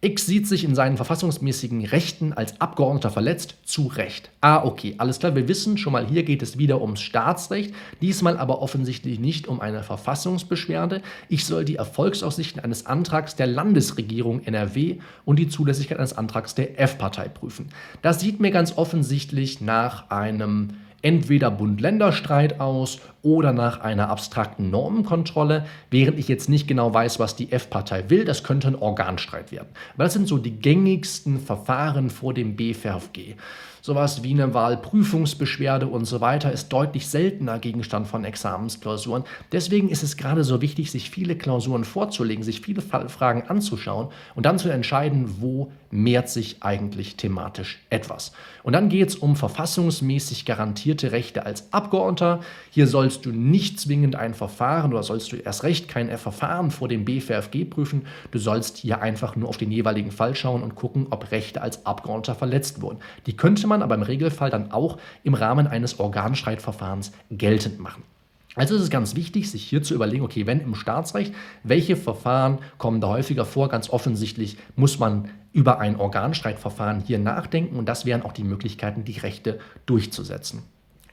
X 0.03 0.25
sieht 0.25 0.47
sich 0.47 0.63
in 0.63 0.73
seinen 0.73 0.97
verfassungsmäßigen 0.97 1.85
Rechten 1.85 2.33
als 2.33 2.59
Abgeordneter 2.59 3.11
verletzt, 3.11 3.57
zu 3.65 3.85
Recht. 3.85 4.31
Ah, 4.41 4.63
okay, 4.63 4.95
alles 4.97 5.19
klar, 5.19 5.35
wir 5.35 5.47
wissen 5.47 5.77
schon 5.77 5.93
mal, 5.93 6.07
hier 6.07 6.23
geht 6.23 6.41
es 6.41 6.57
wieder 6.57 6.81
ums 6.81 7.01
Staatsrecht, 7.01 7.71
diesmal 8.01 8.39
aber 8.39 8.63
offensichtlich 8.63 9.19
nicht 9.19 9.47
um 9.47 9.61
eine 9.61 9.83
Verfassungsbeschwerde. 9.83 11.03
Ich 11.29 11.45
soll 11.45 11.65
die 11.65 11.75
Erfolgsaussichten 11.75 12.63
eines 12.63 12.87
Antrags 12.87 13.35
der 13.35 13.45
Landesregierung 13.45 14.41
NRW 14.43 14.97
und 15.23 15.37
die 15.37 15.49
Zulässigkeit 15.49 15.99
eines 15.99 16.17
Antrags 16.17 16.55
der 16.55 16.79
F-Partei 16.79 17.27
prüfen. 17.27 17.69
Das 18.01 18.19
sieht 18.19 18.39
mir 18.39 18.49
ganz 18.49 18.75
offensichtlich 18.77 19.61
nach 19.61 20.09
einem 20.09 20.69
entweder 21.03 21.51
Bund-Länder-Streit 21.51 22.59
aus 22.59 22.99
oder 23.23 23.53
nach 23.53 23.79
einer 23.81 24.09
abstrakten 24.09 24.69
Normenkontrolle, 24.69 25.65
während 25.89 26.17
ich 26.19 26.27
jetzt 26.27 26.49
nicht 26.49 26.67
genau 26.67 26.93
weiß, 26.93 27.19
was 27.19 27.35
die 27.35 27.51
F-Partei 27.51 28.09
will. 28.09 28.25
Das 28.25 28.43
könnte 28.43 28.67
ein 28.67 28.75
Organstreit 28.75 29.51
werden. 29.51 29.69
Aber 29.93 30.05
das 30.05 30.13
sind 30.13 30.27
so 30.27 30.37
die 30.37 30.51
gängigsten 30.51 31.39
Verfahren 31.39 32.09
vor 32.09 32.33
dem 32.33 32.55
BFRFG. 32.55 33.35
Sowas 33.83 34.21
wie 34.21 34.31
eine 34.31 34.53
Wahlprüfungsbeschwerde 34.53 35.87
und 35.87 36.05
so 36.05 36.21
weiter 36.21 36.51
ist 36.51 36.69
deutlich 36.69 37.07
seltener 37.07 37.57
Gegenstand 37.57 38.07
von 38.07 38.23
Examensklausuren. 38.23 39.23
Deswegen 39.51 39.89
ist 39.89 40.03
es 40.03 40.17
gerade 40.17 40.43
so 40.43 40.61
wichtig, 40.61 40.91
sich 40.91 41.09
viele 41.09 41.35
Klausuren 41.35 41.83
vorzulegen, 41.83 42.43
sich 42.43 42.61
viele 42.61 42.83
Fragen 42.83 43.43
anzuschauen 43.47 44.09
und 44.35 44.45
dann 44.45 44.59
zu 44.59 44.69
entscheiden, 44.69 45.41
wo 45.41 45.71
mehrt 45.89 46.29
sich 46.29 46.57
eigentlich 46.61 47.15
thematisch 47.15 47.79
etwas. 47.89 48.33
Und 48.61 48.73
dann 48.73 48.87
geht 48.87 49.09
es 49.09 49.15
um 49.15 49.35
verfassungsmäßig 49.35 50.45
garantierte 50.45 51.11
Rechte 51.11 51.47
als 51.47 51.73
Abgeordneter. 51.73 52.41
Hier 52.69 52.85
sollst 53.11 53.25
du 53.25 53.31
nicht 53.33 53.77
zwingend 53.77 54.15
ein 54.15 54.33
Verfahren 54.33 54.93
oder 54.93 55.03
sollst 55.03 55.33
du 55.33 55.35
erst 55.35 55.63
recht 55.63 55.89
kein 55.89 56.17
Verfahren 56.17 56.71
vor 56.71 56.87
dem 56.87 57.03
BFRFG 57.03 57.65
prüfen. 57.65 58.03
Du 58.31 58.39
sollst 58.39 58.77
hier 58.77 59.01
einfach 59.01 59.35
nur 59.35 59.49
auf 59.49 59.57
den 59.57 59.69
jeweiligen 59.69 60.11
Fall 60.11 60.33
schauen 60.33 60.63
und 60.63 60.75
gucken, 60.75 61.07
ob 61.09 61.29
Rechte 61.31 61.61
als 61.61 61.85
Abgeordneter 61.85 62.35
verletzt 62.35 62.81
wurden. 62.81 62.99
Die 63.25 63.35
könnte 63.35 63.67
man 63.67 63.81
aber 63.81 63.95
im 63.95 64.01
Regelfall 64.01 64.49
dann 64.49 64.71
auch 64.71 64.97
im 65.23 65.33
Rahmen 65.33 65.67
eines 65.67 65.99
Organstreitverfahrens 65.99 67.11
geltend 67.29 67.79
machen. 67.79 68.03
Also 68.55 68.75
ist 68.75 68.81
es 68.81 68.89
ganz 68.89 69.17
wichtig, 69.17 69.51
sich 69.51 69.63
hier 69.63 69.83
zu 69.83 69.93
überlegen, 69.93 70.23
okay, 70.23 70.45
wenn 70.45 70.61
im 70.61 70.75
Staatsrecht, 70.75 71.33
welche 71.63 71.97
Verfahren 71.97 72.59
kommen 72.77 73.01
da 73.01 73.09
häufiger 73.09 73.43
vor? 73.43 73.67
Ganz 73.67 73.89
offensichtlich 73.89 74.57
muss 74.77 74.99
man 74.99 75.29
über 75.51 75.79
ein 75.79 75.97
Organstreitverfahren 75.97 77.01
hier 77.01 77.19
nachdenken 77.19 77.75
und 77.75 77.89
das 77.89 78.05
wären 78.05 78.21
auch 78.21 78.31
die 78.31 78.45
Möglichkeiten, 78.45 79.03
die 79.03 79.19
Rechte 79.19 79.59
durchzusetzen. 79.85 80.63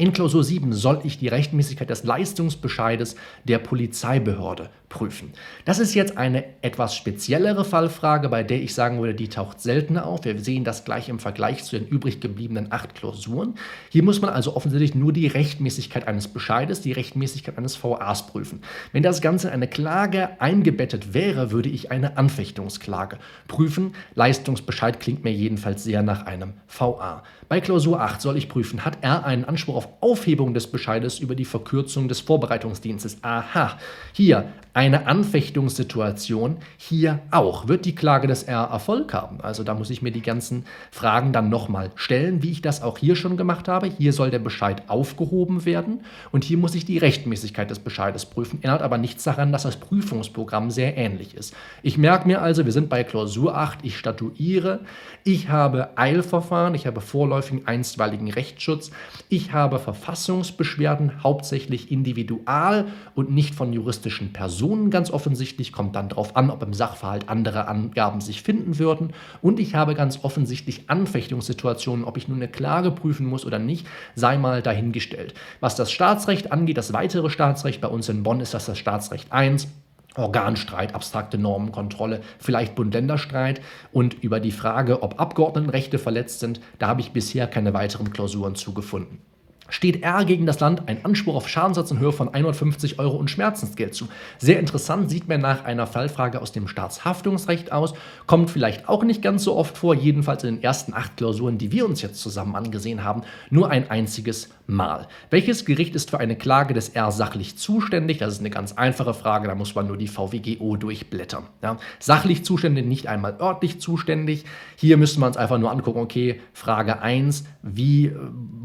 In 0.01 0.13
Klausur 0.13 0.45
7 0.45 0.73
soll 0.73 1.01
ich 1.03 1.19
die 1.19 1.27
Rechtmäßigkeit 1.27 1.91
des 1.91 2.05
Leistungsbescheides 2.05 3.17
der 3.43 3.59
Polizeibehörde 3.59 4.71
prüfen. 4.89 5.33
Das 5.65 5.79
ist 5.79 5.95
jetzt 5.95 6.17
eine 6.17 6.45
etwas 6.63 6.95
speziellere 6.97 7.65
Fallfrage, 7.65 8.29
bei 8.29 8.43
der 8.43 8.63
ich 8.63 8.75
sagen 8.75 9.01
würde, 9.01 9.15
die 9.15 9.29
taucht 9.29 9.61
seltener 9.61 10.07
auf. 10.07 10.25
Wir 10.25 10.39
sehen 10.39 10.65
das 10.65 10.85
gleich 10.85 11.09
im 11.09 11.19
Vergleich 11.19 11.65
zu 11.65 11.79
den 11.79 11.87
übrig 11.87 12.21
gebliebenen 12.21 12.73
acht 12.73 12.95
Klausuren. 12.95 13.55
Hier 13.91 14.03
muss 14.03 14.21
man 14.21 14.31
also 14.31 14.57
offensichtlich 14.57 14.95
nur 14.95 15.13
die 15.13 15.27
Rechtmäßigkeit 15.27 16.09
eines 16.09 16.29
Bescheides, 16.29 16.81
die 16.81 16.93
Rechtmäßigkeit 16.93 17.59
eines 17.59 17.83
VAs 17.83 18.27
prüfen. 18.27 18.63
Wenn 18.93 19.03
das 19.03 19.21
Ganze 19.21 19.49
in 19.49 19.55
eine 19.55 19.69
Klage 19.69 20.41
eingebettet 20.41 21.13
wäre, 21.13 21.51
würde 21.51 21.69
ich 21.69 21.91
eine 21.91 22.17
Anfechtungsklage 22.17 23.19
prüfen. 23.47 23.95
Leistungsbescheid 24.15 25.01
klingt 25.01 25.25
mir 25.25 25.33
jedenfalls 25.33 25.85
sehr 25.85 26.03
nach 26.03 26.27
einem 26.27 26.55
VA. 26.67 27.23
Bei 27.49 27.61
Klausur 27.61 28.01
8 28.01 28.21
soll 28.21 28.37
ich 28.37 28.49
prüfen, 28.49 28.85
hat 28.85 28.99
er 29.01 29.25
einen 29.25 29.47
Anspruch 29.47 29.77
auf 29.77 29.89
Aufhebung 30.01 30.53
des 30.53 30.67
Bescheides 30.67 31.19
über 31.19 31.35
die 31.35 31.47
Verkürzung 31.47 32.07
des 32.07 32.21
Vorbereitungsdienstes? 32.21 33.19
Aha, 33.23 33.79
hier 34.13 34.53
eine 34.79 35.09
Anfechtungssituation 35.09 36.59
hier 36.77 37.19
auch. 37.33 37.67
Wird 37.67 37.85
die 37.85 37.97
Klage 37.97 38.29
des 38.29 38.45
R 38.45 38.69
Erfolg 38.71 39.13
haben? 39.13 39.41
Also 39.41 39.65
da 39.65 39.75
muss 39.75 39.91
ich 39.91 40.03
mir 40.03 40.13
die 40.13 40.23
ganzen 40.23 40.67
Fragen 40.93 41.33
dann 41.33 41.49
nochmal 41.49 41.91
stellen, 41.97 42.45
wie 42.45 42.53
ich 42.53 42.63
das 42.63 42.81
auch 42.81 42.97
hier 42.97 43.17
schon 43.17 43.37
gemacht 43.37 43.67
habe. 43.67 43.89
Hier 43.89 44.13
soll 44.13 44.31
der 44.31 44.39
Bescheid 44.39 44.85
aufgehoben 44.87 45.65
werden 45.65 46.03
und 46.31 46.45
hier 46.45 46.59
muss 46.59 46.77
ich 46.77 46.85
die 46.85 46.99
Rechtmäßigkeit 46.99 47.69
des 47.69 47.81
Bescheides 47.81 48.25
prüfen. 48.27 48.61
Ändert 48.63 48.83
aber 48.83 48.99
nichts 48.99 49.25
daran, 49.25 49.51
dass 49.51 49.65
das 49.65 49.79
Prüfungsprogramm 49.79 50.71
sehr 50.71 50.97
ähnlich 50.97 51.35
ist. 51.35 51.57
Ich 51.83 51.99
merke 51.99 52.29
mir 52.29 52.41
also, 52.41 52.65
wir 52.65 52.71
sind 52.71 52.89
bei 52.89 53.03
Klausur 53.03 53.57
8, 53.57 53.81
ich 53.83 53.99
statuiere, 53.99 54.83
ich 55.25 55.49
habe 55.49 55.99
Eilverfahren, 55.99 56.77
ich 56.77 56.87
habe 56.87 57.01
vorläufigen 57.01 57.67
einstweiligen 57.67 58.31
Rechtsschutz, 58.31 58.93
ich 59.29 59.53
habe 59.53 59.81
Verfassungsbeschwerden, 59.81 61.25
hauptsächlich 61.25 61.91
individual 61.91 62.85
und 63.17 63.33
nicht 63.33 63.57
von 63.57 63.73
juristischen 63.73 64.33
Personen. 64.33 64.68
Personen 64.69 64.91
ganz 64.91 65.11
offensichtlich, 65.11 65.73
kommt 65.73 65.97
dann 65.97 66.11
darauf 66.11 66.37
an, 66.37 66.51
ob 66.51 66.63
im 66.63 66.75
Sachverhalt 66.75 67.31
andere 67.31 67.69
Angaben 67.69 68.21
sich 68.21 68.43
finden 68.43 68.79
würden. 68.79 69.15
Und 69.41 69.61
ich 69.61 69.75
habe 69.75 69.95
ganz 69.95 70.25
offensichtlich 70.25 70.91
Anfechtungssituationen, 70.91 72.05
ob 72.05 72.19
ich 72.19 72.29
nun 72.29 72.37
eine 72.37 72.49
Klage 72.49 72.91
prüfen 72.91 73.25
muss 73.25 73.47
oder 73.47 73.59
nicht, 73.59 73.87
sei 74.15 74.37
mal 74.37 74.61
dahingestellt. 74.61 75.33
Was 75.61 75.75
das 75.75 75.91
Staatsrecht 75.91 76.53
angeht, 76.53 76.77
das 76.77 76.93
weitere 76.93 77.31
Staatsrecht, 77.31 77.81
bei 77.81 77.89
uns 77.89 78.11
in 78.11 78.23
Bonn 78.23 78.41
ist 78.41 78.53
das 78.53 78.67
das 78.67 78.77
Staatsrecht 78.77 79.33
1. 79.33 79.69
Organstreit, 80.17 80.95
abstrakte 80.95 81.39
Normenkontrolle, 81.39 82.21
vielleicht 82.39 82.75
Bund-Länder-Streit 82.75 83.63
und 83.91 84.23
über 84.23 84.39
die 84.39 84.53
Frage, 84.53 85.03
ob 85.03 85.19
Abgeordnetenrechte 85.19 85.99
verletzt 85.99 86.41
sind, 86.41 86.61
da 86.79 86.89
habe 86.89 87.01
ich 87.01 87.13
bisher 87.13 87.47
keine 87.47 87.73
weiteren 87.73 88.11
Klausuren 88.11 88.55
zugefunden 88.55 89.21
steht 89.69 90.03
R 90.03 90.25
gegen 90.25 90.47
das 90.47 90.61
Land 90.61 90.89
ein 90.89 91.05
Anspruch 91.05 91.37
auf 91.37 91.49
Schadensersatz 91.49 91.91
in 91.91 91.99
Höhe 91.99 92.13
von 92.13 92.33
150 92.33 92.99
Euro 92.99 93.17
und 93.17 93.31
Schmerzensgeld 93.31 93.95
zu. 93.95 94.09
Sehr 94.39 94.59
interessant, 94.59 95.11
sieht 95.11 95.29
mir 95.29 95.39
nach 95.39 95.65
einer 95.65 95.87
Fallfrage 95.87 96.41
aus 96.41 96.53
dem 96.53 96.69
Staatshaftungsrecht 96.69 97.73
aus, 97.73 97.95
kommt 98.27 98.51
vielleicht 98.51 98.89
auch 98.89 99.05
nicht 99.05 99.23
ganz 99.23 99.45
so 99.45 99.57
oft 99.57 99.79
vor, 99.79 99.95
jedenfalls 99.95 100.45
in 100.45 100.57
den 100.57 100.63
ersten 100.63 100.95
acht 100.95 101.17
Klausuren, 101.17 101.59
die 101.59 101.73
wir 101.73 101.87
uns 101.87 102.03
jetzt 102.03 102.21
zusammen 102.21 102.57
angesehen 102.57 103.05
haben, 103.05 103.23
nur 103.51 103.71
ein 103.71 103.91
einziges 103.91 104.49
Mal. 104.71 105.09
Welches 105.31 105.65
Gericht 105.65 105.95
ist 105.95 106.11
für 106.11 106.21
eine 106.21 106.37
Klage 106.37 106.75
des 106.75 106.91
R 106.91 107.11
sachlich 107.11 107.57
zuständig? 107.57 108.19
Das 108.19 108.35
ist 108.35 108.41
eine 108.41 108.51
ganz 108.51 108.75
einfache 108.75 109.15
Frage, 109.15 109.49
da 109.49 109.55
muss 109.55 109.75
man 109.75 109.87
nur 109.87 109.97
die 109.97 110.09
VWGO 110.09 110.77
durchblättern. 110.77 111.45
Ja. 111.63 111.79
Sachlich 111.99 112.45
zuständig, 112.45 112.85
nicht 112.85 113.07
einmal 113.07 113.39
örtlich 113.41 113.81
zuständig. 113.81 114.45
Hier 114.77 114.99
müsste 114.99 115.21
man 115.21 115.29
uns 115.29 115.39
einfach 115.39 115.57
nur 115.59 115.71
angucken, 115.71 116.01
okay, 116.01 116.43
Frage 116.53 117.01
1, 117.01 117.45
wie, 117.63 118.13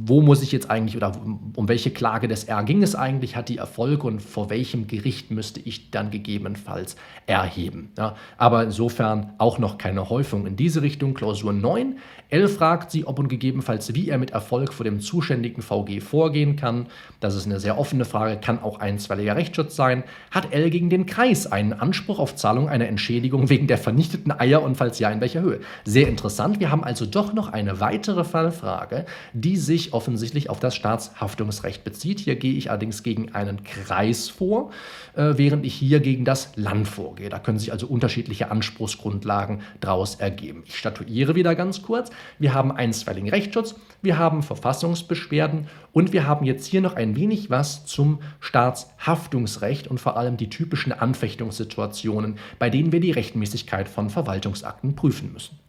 wo 0.03 0.21
muss 0.21 0.41
ich 0.41 0.51
jetzt 0.51 0.69
eigentlich 0.69 0.92
oder 0.95 1.13
um 1.55 1.67
welche 1.67 1.91
Klage 1.91 2.27
des 2.27 2.45
R 2.45 2.63
ging 2.63 2.83
es 2.83 2.95
eigentlich, 2.95 3.35
hat 3.35 3.49
die 3.49 3.57
Erfolg 3.57 4.03
und 4.03 4.21
vor 4.21 4.49
welchem 4.49 4.87
Gericht 4.87 5.31
müsste 5.31 5.59
ich 5.59 5.91
dann 5.91 6.11
gegebenenfalls 6.11 6.95
erheben. 7.25 7.91
Ja, 7.97 8.15
aber 8.37 8.63
insofern 8.63 9.33
auch 9.37 9.59
noch 9.59 9.77
keine 9.77 10.09
Häufung 10.09 10.45
in 10.47 10.55
diese 10.55 10.81
Richtung. 10.81 11.13
Klausur 11.13 11.53
9. 11.53 11.97
L 12.29 12.47
fragt 12.47 12.91
sie, 12.91 13.05
ob 13.05 13.19
und 13.19 13.27
gegebenenfalls 13.27 13.93
wie 13.93 14.09
er 14.09 14.17
mit 14.17 14.31
Erfolg 14.31 14.73
vor 14.73 14.83
dem 14.83 14.99
zuständigen 14.99 15.61
VG 15.61 16.01
vorgehen 16.01 16.55
kann. 16.55 16.87
Das 17.19 17.35
ist 17.35 17.45
eine 17.45 17.59
sehr 17.59 17.77
offene 17.77 18.05
Frage, 18.05 18.37
kann 18.37 18.61
auch 18.61 18.79
einstweiliger 18.79 19.35
Rechtsschutz 19.35 19.75
sein. 19.75 20.03
Hat 20.31 20.53
L 20.53 20.69
gegen 20.69 20.89
den 20.89 21.05
Kreis 21.05 21.51
einen 21.51 21.73
Anspruch 21.73 22.19
auf 22.19 22.35
Zahlung 22.35 22.69
einer 22.69 22.87
Entschädigung 22.87 23.49
wegen 23.49 23.67
der 23.67 23.77
vernichteten 23.77 24.31
Eier 24.31 24.63
und 24.63 24.75
falls 24.75 24.99
ja, 24.99 25.09
in 25.09 25.21
welcher 25.21 25.41
Höhe? 25.41 25.59
Sehr 25.85 26.07
interessant. 26.07 26.59
Wir 26.59 26.71
haben 26.71 26.83
also 26.83 27.05
doch 27.05 27.33
noch 27.33 27.53
eine 27.53 27.79
weitere 27.79 28.23
Fallfrage, 28.23 29.05
die 29.33 29.57
sich 29.57 29.93
offensichtlich 29.93 30.49
auf 30.49 30.59
das 30.59 30.75
Staatshaftungsrecht 30.75 31.83
bezieht. 31.83 32.19
Hier 32.19 32.35
gehe 32.35 32.53
ich 32.53 32.69
allerdings 32.69 33.03
gegen 33.03 33.33
einen 33.33 33.63
Kreis 33.63 34.29
vor, 34.29 34.71
äh, 35.15 35.33
während 35.35 35.65
ich 35.65 35.73
hier 35.75 35.99
gegen 35.99 36.25
das 36.25 36.51
Land 36.55 36.87
vorgehe. 36.87 37.29
Da 37.29 37.39
können 37.39 37.59
sich 37.59 37.71
also 37.71 37.87
unterschiedliche 37.87 38.49
Anspruchsgrundlagen 38.49 39.61
daraus 39.79 40.15
ergeben. 40.15 40.63
Ich 40.65 40.77
statuiere 40.77 41.35
wieder 41.35 41.55
ganz 41.55 41.81
kurz. 41.81 42.09
Wir 42.39 42.53
haben 42.53 42.71
einstweiligen 42.71 43.29
Rechtsschutz, 43.29 43.75
wir 44.01 44.17
haben 44.17 44.43
Verfassungsbeschwerden 44.43 45.67
und 45.91 46.13
wir 46.13 46.27
haben 46.27 46.45
jetzt 46.45 46.65
hier 46.65 46.81
noch 46.81 46.95
ein 46.95 47.15
wenig 47.15 47.49
was 47.49 47.85
zum 47.85 48.19
Staatshaftungsrecht 48.39 49.87
und 49.87 49.99
vor 49.99 50.17
allem 50.17 50.37
die 50.37 50.49
typischen 50.49 50.91
Anfechtungssituationen, 50.91 52.37
bei 52.59 52.69
denen 52.69 52.91
wir 52.91 52.99
die 52.99 53.11
Rechtmäßigkeit 53.11 53.87
von 53.87 54.09
Verwaltungsakten 54.09 54.95
prüfen 54.95 55.33
müssen. 55.33 55.59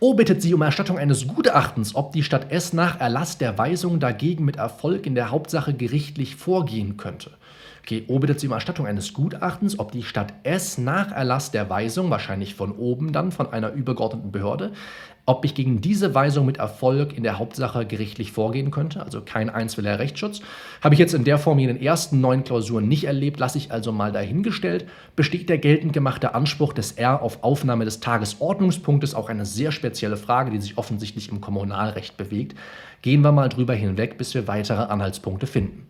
O 0.00 0.14
bittet 0.14 0.42
sie 0.42 0.54
um 0.54 0.62
Erstattung 0.62 0.98
eines 0.98 1.26
Gutachtens, 1.26 1.94
ob 1.94 2.12
die 2.12 2.22
Stadt 2.22 2.52
S 2.52 2.72
nach 2.72 3.00
Erlass 3.00 3.38
der 3.38 3.58
Weisung 3.58 3.98
dagegen 3.98 4.44
mit 4.44 4.56
Erfolg 4.56 5.06
in 5.06 5.14
der 5.14 5.30
Hauptsache 5.30 5.74
gerichtlich 5.74 6.36
vorgehen 6.36 6.96
könnte. 6.96 7.32
Okay, 7.82 8.04
O 8.06 8.18
bittet 8.18 8.38
sie 8.38 8.46
um 8.46 8.52
Erstattung 8.52 8.86
eines 8.86 9.14
Gutachtens, 9.14 9.78
ob 9.78 9.92
die 9.92 10.02
Stadt 10.02 10.34
S 10.42 10.76
nach 10.76 11.10
Erlass 11.10 11.50
der 11.50 11.70
Weisung, 11.70 12.10
wahrscheinlich 12.10 12.54
von 12.54 12.72
oben 12.72 13.12
dann, 13.12 13.32
von 13.32 13.50
einer 13.50 13.72
übergeordneten 13.72 14.30
Behörde, 14.30 14.72
ob 15.28 15.44
ich 15.44 15.54
gegen 15.54 15.82
diese 15.82 16.14
Weisung 16.14 16.46
mit 16.46 16.56
Erfolg 16.56 17.14
in 17.14 17.22
der 17.22 17.38
Hauptsache 17.38 17.84
gerichtlich 17.84 18.32
vorgehen 18.32 18.70
könnte, 18.70 19.02
also 19.02 19.20
kein 19.20 19.50
einzelner 19.50 19.98
Rechtsschutz. 19.98 20.40
Habe 20.82 20.94
ich 20.94 20.98
jetzt 20.98 21.12
in 21.12 21.24
der 21.24 21.36
Form 21.36 21.58
in 21.58 21.66
den 21.66 21.82
ersten 21.82 22.22
neun 22.22 22.44
Klausuren 22.44 22.88
nicht 22.88 23.04
erlebt, 23.04 23.38
lasse 23.38 23.58
ich 23.58 23.70
also 23.70 23.92
mal 23.92 24.10
dahingestellt. 24.10 24.88
Besteht 25.16 25.50
der 25.50 25.58
geltend 25.58 25.92
gemachte 25.92 26.34
Anspruch 26.34 26.72
des 26.72 26.92
R 26.92 27.20
auf 27.20 27.44
Aufnahme 27.44 27.84
des 27.84 28.00
Tagesordnungspunktes, 28.00 29.14
auch 29.14 29.28
eine 29.28 29.44
sehr 29.44 29.70
spezielle 29.70 30.16
Frage, 30.16 30.50
die 30.50 30.62
sich 30.62 30.78
offensichtlich 30.78 31.30
im 31.30 31.42
Kommunalrecht 31.42 32.16
bewegt. 32.16 32.56
Gehen 33.02 33.20
wir 33.20 33.30
mal 33.30 33.50
drüber 33.50 33.74
hinweg, 33.74 34.16
bis 34.16 34.32
wir 34.32 34.48
weitere 34.48 34.84
Anhaltspunkte 34.84 35.46
finden. 35.46 35.88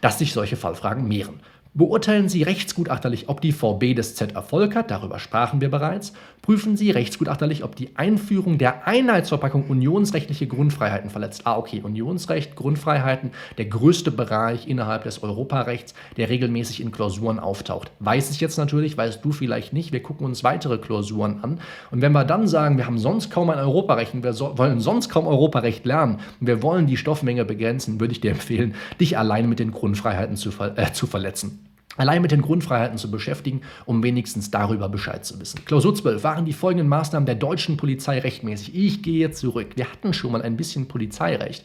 Dass 0.00 0.18
sich 0.18 0.32
solche 0.32 0.56
Fallfragen 0.56 1.06
mehren. 1.06 1.38
Beurteilen 1.72 2.28
Sie 2.28 2.42
rechtsgutachterlich, 2.42 3.28
ob 3.28 3.40
die 3.40 3.52
VB 3.52 3.94
des 3.94 4.16
Z 4.16 4.32
Erfolg 4.32 4.74
hat, 4.74 4.90
darüber 4.90 5.20
sprachen 5.20 5.60
wir 5.60 5.70
bereits. 5.70 6.12
Prüfen 6.42 6.76
Sie 6.76 6.90
rechtsgutachterlich, 6.90 7.62
ob 7.62 7.76
die 7.76 7.96
Einführung 7.96 8.58
der 8.58 8.88
Einheitsverpackung 8.88 9.66
unionsrechtliche 9.68 10.48
Grundfreiheiten 10.48 11.10
verletzt. 11.10 11.42
Ah, 11.44 11.56
okay, 11.56 11.80
Unionsrecht, 11.80 12.56
Grundfreiheiten, 12.56 13.30
der 13.56 13.66
größte 13.66 14.10
Bereich 14.10 14.66
innerhalb 14.66 15.04
des 15.04 15.22
Europarechts, 15.22 15.94
der 16.16 16.28
regelmäßig 16.28 16.80
in 16.80 16.90
Klausuren 16.90 17.38
auftaucht. 17.38 17.92
Weiß 18.00 18.32
ich 18.32 18.40
jetzt 18.40 18.56
natürlich, 18.56 18.96
weißt 18.96 19.24
du 19.24 19.30
vielleicht 19.30 19.72
nicht. 19.72 19.92
Wir 19.92 20.02
gucken 20.02 20.26
uns 20.26 20.42
weitere 20.42 20.78
Klausuren 20.78 21.38
an. 21.44 21.60
Und 21.92 22.02
wenn 22.02 22.10
wir 22.10 22.24
dann 22.24 22.48
sagen, 22.48 22.78
wir 22.78 22.86
haben 22.86 22.98
sonst 22.98 23.30
kaum 23.30 23.48
ein 23.48 23.58
Europarecht 23.58 24.12
und 24.14 24.24
wir 24.24 24.32
so, 24.32 24.58
wollen 24.58 24.80
sonst 24.80 25.08
kaum 25.08 25.28
Europarecht 25.28 25.86
lernen 25.86 26.18
und 26.40 26.48
wir 26.48 26.64
wollen 26.64 26.88
die 26.88 26.96
Stoffmenge 26.96 27.44
begrenzen, 27.44 28.00
würde 28.00 28.12
ich 28.12 28.20
dir 28.20 28.32
empfehlen, 28.32 28.74
dich 29.00 29.16
alleine 29.16 29.46
mit 29.46 29.60
den 29.60 29.70
Grundfreiheiten 29.70 30.34
zu, 30.34 30.50
ver 30.50 30.76
äh, 30.76 30.92
zu 30.92 31.06
verletzen 31.06 31.60
allein 31.96 32.22
mit 32.22 32.30
den 32.30 32.42
Grundfreiheiten 32.42 32.98
zu 32.98 33.10
beschäftigen, 33.10 33.62
um 33.84 34.02
wenigstens 34.02 34.50
darüber 34.50 34.88
Bescheid 34.88 35.24
zu 35.24 35.38
wissen. 35.40 35.64
Klausur 35.64 35.94
12 35.94 36.22
waren 36.24 36.44
die 36.44 36.52
folgenden 36.52 36.88
Maßnahmen 36.88 37.26
der 37.26 37.34
deutschen 37.34 37.76
Polizei 37.76 38.18
rechtmäßig. 38.18 38.74
Ich 38.74 39.02
gehe 39.02 39.30
zurück. 39.32 39.72
Wir 39.76 39.90
hatten 39.90 40.14
schon 40.14 40.32
mal 40.32 40.42
ein 40.42 40.56
bisschen 40.56 40.88
Polizeirecht. 40.88 41.64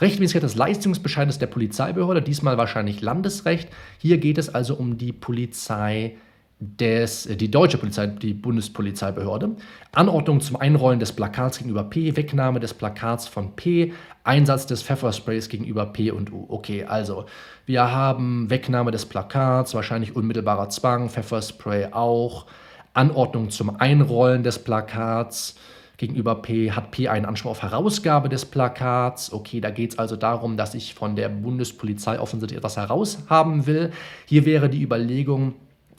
Rechtmäßigkeit 0.00 0.42
des 0.42 0.56
Leistungsbescheides 0.56 1.38
der 1.38 1.46
Polizeibehörde, 1.46 2.22
diesmal 2.22 2.58
wahrscheinlich 2.58 3.00
Landesrecht. 3.00 3.68
Hier 3.98 4.18
geht 4.18 4.38
es 4.38 4.48
also 4.48 4.74
um 4.74 4.98
die 4.98 5.12
Polizei 5.12 6.16
des, 6.58 7.24
die 7.24 7.50
deutsche 7.50 7.76
Polizei, 7.76 8.06
die 8.06 8.32
Bundespolizeibehörde, 8.32 9.50
Anordnung 9.92 10.40
zum 10.40 10.56
Einrollen 10.56 10.98
des 10.98 11.12
Plakats 11.12 11.58
gegenüber 11.58 11.84
P, 11.84 12.16
Wegnahme 12.16 12.60
des 12.60 12.72
Plakats 12.72 13.28
von 13.28 13.54
P, 13.56 13.92
Einsatz 14.24 14.66
des 14.66 14.82
Pfeffersprays 14.82 15.48
gegenüber 15.50 15.86
P 15.86 16.10
und 16.10 16.32
U. 16.32 16.46
Okay, 16.48 16.84
also 16.84 17.26
wir 17.66 17.92
haben 17.92 18.48
Wegnahme 18.48 18.90
des 18.90 19.04
Plakats, 19.04 19.74
wahrscheinlich 19.74 20.16
unmittelbarer 20.16 20.70
Zwang, 20.70 21.10
Pfefferspray 21.10 21.92
auch, 21.92 22.46
Anordnung 22.94 23.50
zum 23.50 23.78
Einrollen 23.78 24.42
des 24.42 24.58
Plakats, 24.58 25.56
gegenüber 25.98 26.36
P 26.36 26.72
hat 26.72 26.90
P 26.90 27.08
einen 27.08 27.26
Anspruch 27.26 27.52
auf 27.52 27.62
Herausgabe 27.62 28.28
des 28.28 28.44
Plakats. 28.44 29.32
Okay, 29.32 29.60
da 29.60 29.70
geht 29.70 29.92
es 29.92 29.98
also 29.98 30.16
darum, 30.16 30.56
dass 30.56 30.74
ich 30.74 30.94
von 30.94 31.16
der 31.16 31.28
Bundespolizei 31.28 32.20
offensichtlich 32.20 32.58
etwas 32.58 32.76
heraushaben 32.76 33.66
will. 33.66 33.92
Hier 34.26 34.44
wäre 34.44 34.68
die 34.68 34.82
Überlegung, 34.82 35.54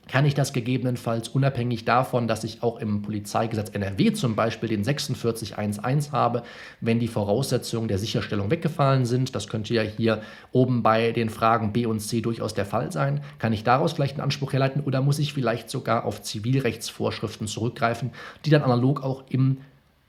kann 0.07 0.25
ich 0.25 0.33
das 0.33 0.53
gegebenenfalls 0.53 1.29
unabhängig 1.29 1.85
davon, 1.85 2.27
dass 2.27 2.43
ich 2.43 2.63
auch 2.63 2.79
im 2.79 3.01
Polizeigesetz 3.01 3.69
NRW 3.69 4.13
zum 4.13 4.35
Beispiel 4.35 4.69
den 4.69 4.83
4611 4.83 6.11
habe, 6.11 6.43
wenn 6.81 6.99
die 6.99 7.07
Voraussetzungen 7.07 7.87
der 7.87 7.97
Sicherstellung 7.97 8.51
weggefallen 8.51 9.05
sind, 9.05 9.35
das 9.35 9.47
könnte 9.47 9.73
ja 9.73 9.81
hier 9.81 10.21
oben 10.51 10.83
bei 10.83 11.11
den 11.11 11.29
Fragen 11.29 11.73
B 11.73 11.85
und 11.85 11.99
C 11.99 12.21
durchaus 12.21 12.53
der 12.53 12.65
Fall 12.65 12.91
sein, 12.91 13.21
kann 13.39 13.53
ich 13.53 13.63
daraus 13.63 13.93
vielleicht 13.93 14.15
einen 14.15 14.23
Anspruch 14.23 14.53
herleiten 14.53 14.81
oder 14.81 15.01
muss 15.01 15.19
ich 15.19 15.33
vielleicht 15.33 15.69
sogar 15.69 16.05
auf 16.05 16.21
Zivilrechtsvorschriften 16.21 17.47
zurückgreifen, 17.47 18.11
die 18.45 18.49
dann 18.49 18.63
analog 18.63 19.03
auch 19.03 19.23
im 19.29 19.57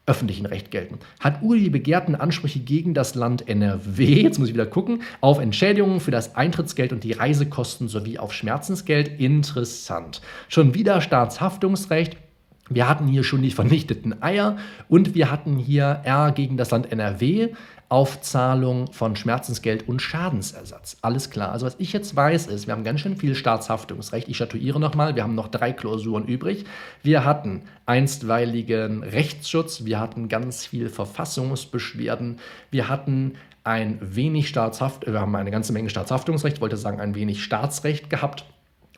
öffentlichen 0.08 0.46
Recht 0.46 0.70
gelten. 0.70 0.98
Hat 1.20 1.42
Uli 1.42 1.64
die 1.64 1.70
begehrten 1.70 2.14
Ansprüche 2.14 2.60
gegen 2.60 2.94
das 2.94 3.14
Land 3.14 3.48
NRW, 3.48 4.22
jetzt 4.22 4.38
muss 4.38 4.48
ich 4.48 4.54
wieder 4.54 4.66
gucken, 4.66 5.02
auf 5.20 5.38
Entschädigungen 5.38 6.00
für 6.00 6.10
das 6.10 6.34
Eintrittsgeld 6.34 6.92
und 6.92 7.04
die 7.04 7.12
Reisekosten 7.12 7.88
sowie 7.88 8.18
auf 8.18 8.32
Schmerzensgeld? 8.32 9.20
Interessant. 9.20 10.20
Schon 10.48 10.74
wieder 10.74 11.00
Staatshaftungsrecht. 11.00 12.16
Wir 12.70 12.88
hatten 12.88 13.06
hier 13.06 13.24
schon 13.24 13.42
die 13.42 13.50
vernichteten 13.50 14.22
Eier 14.22 14.58
und 14.88 15.14
wir 15.14 15.30
hatten 15.30 15.56
hier 15.56 16.00
R 16.04 16.32
gegen 16.32 16.56
das 16.56 16.70
Land 16.70 16.92
NRW. 16.92 17.50
Aufzahlung 17.88 18.92
von 18.92 19.16
Schmerzensgeld 19.16 19.88
und 19.88 20.02
Schadensersatz. 20.02 20.99
Alles 21.00 21.30
klar. 21.30 21.52
Also 21.52 21.64
was 21.64 21.76
ich 21.78 21.92
jetzt 21.92 22.14
weiß 22.14 22.47
ist, 22.49 22.66
wir 22.66 22.75
haben 22.75 22.85
ganz 22.85 23.00
schön 23.00 23.16
viel 23.16 23.35
Staatshaftungsrecht. 23.35 24.28
Ich 24.28 24.37
statuiere 24.37 24.78
nochmal, 24.78 25.16
wir 25.16 25.23
haben 25.23 25.35
noch 25.35 25.49
drei 25.49 25.73
Klausuren 25.73 26.26
übrig. 26.26 26.66
Wir 27.02 27.25
hatten 27.25 27.62
einstweiligen 27.87 29.02
Rechtsschutz, 29.02 29.87
wir 29.87 30.00
hatten 30.00 30.28
ganz 30.28 30.66
viel 30.66 30.90
Verfassungsbeschwerden, 30.90 32.38
wir 32.71 32.88
hatten 32.88 33.35
ein 33.64 33.99
wenig 34.00 34.49
Staatshaft, 34.49 35.07
wir 35.07 35.21
haben 35.21 35.35
eine 35.37 35.50
ganze 35.50 35.73
Menge 35.73 35.90
Staatshaftungsrecht, 35.90 36.61
wollte 36.61 36.76
sagen 36.76 37.00
ein 37.00 37.14
wenig 37.14 37.42
Staatsrecht 37.42 38.11
gehabt. 38.11 38.45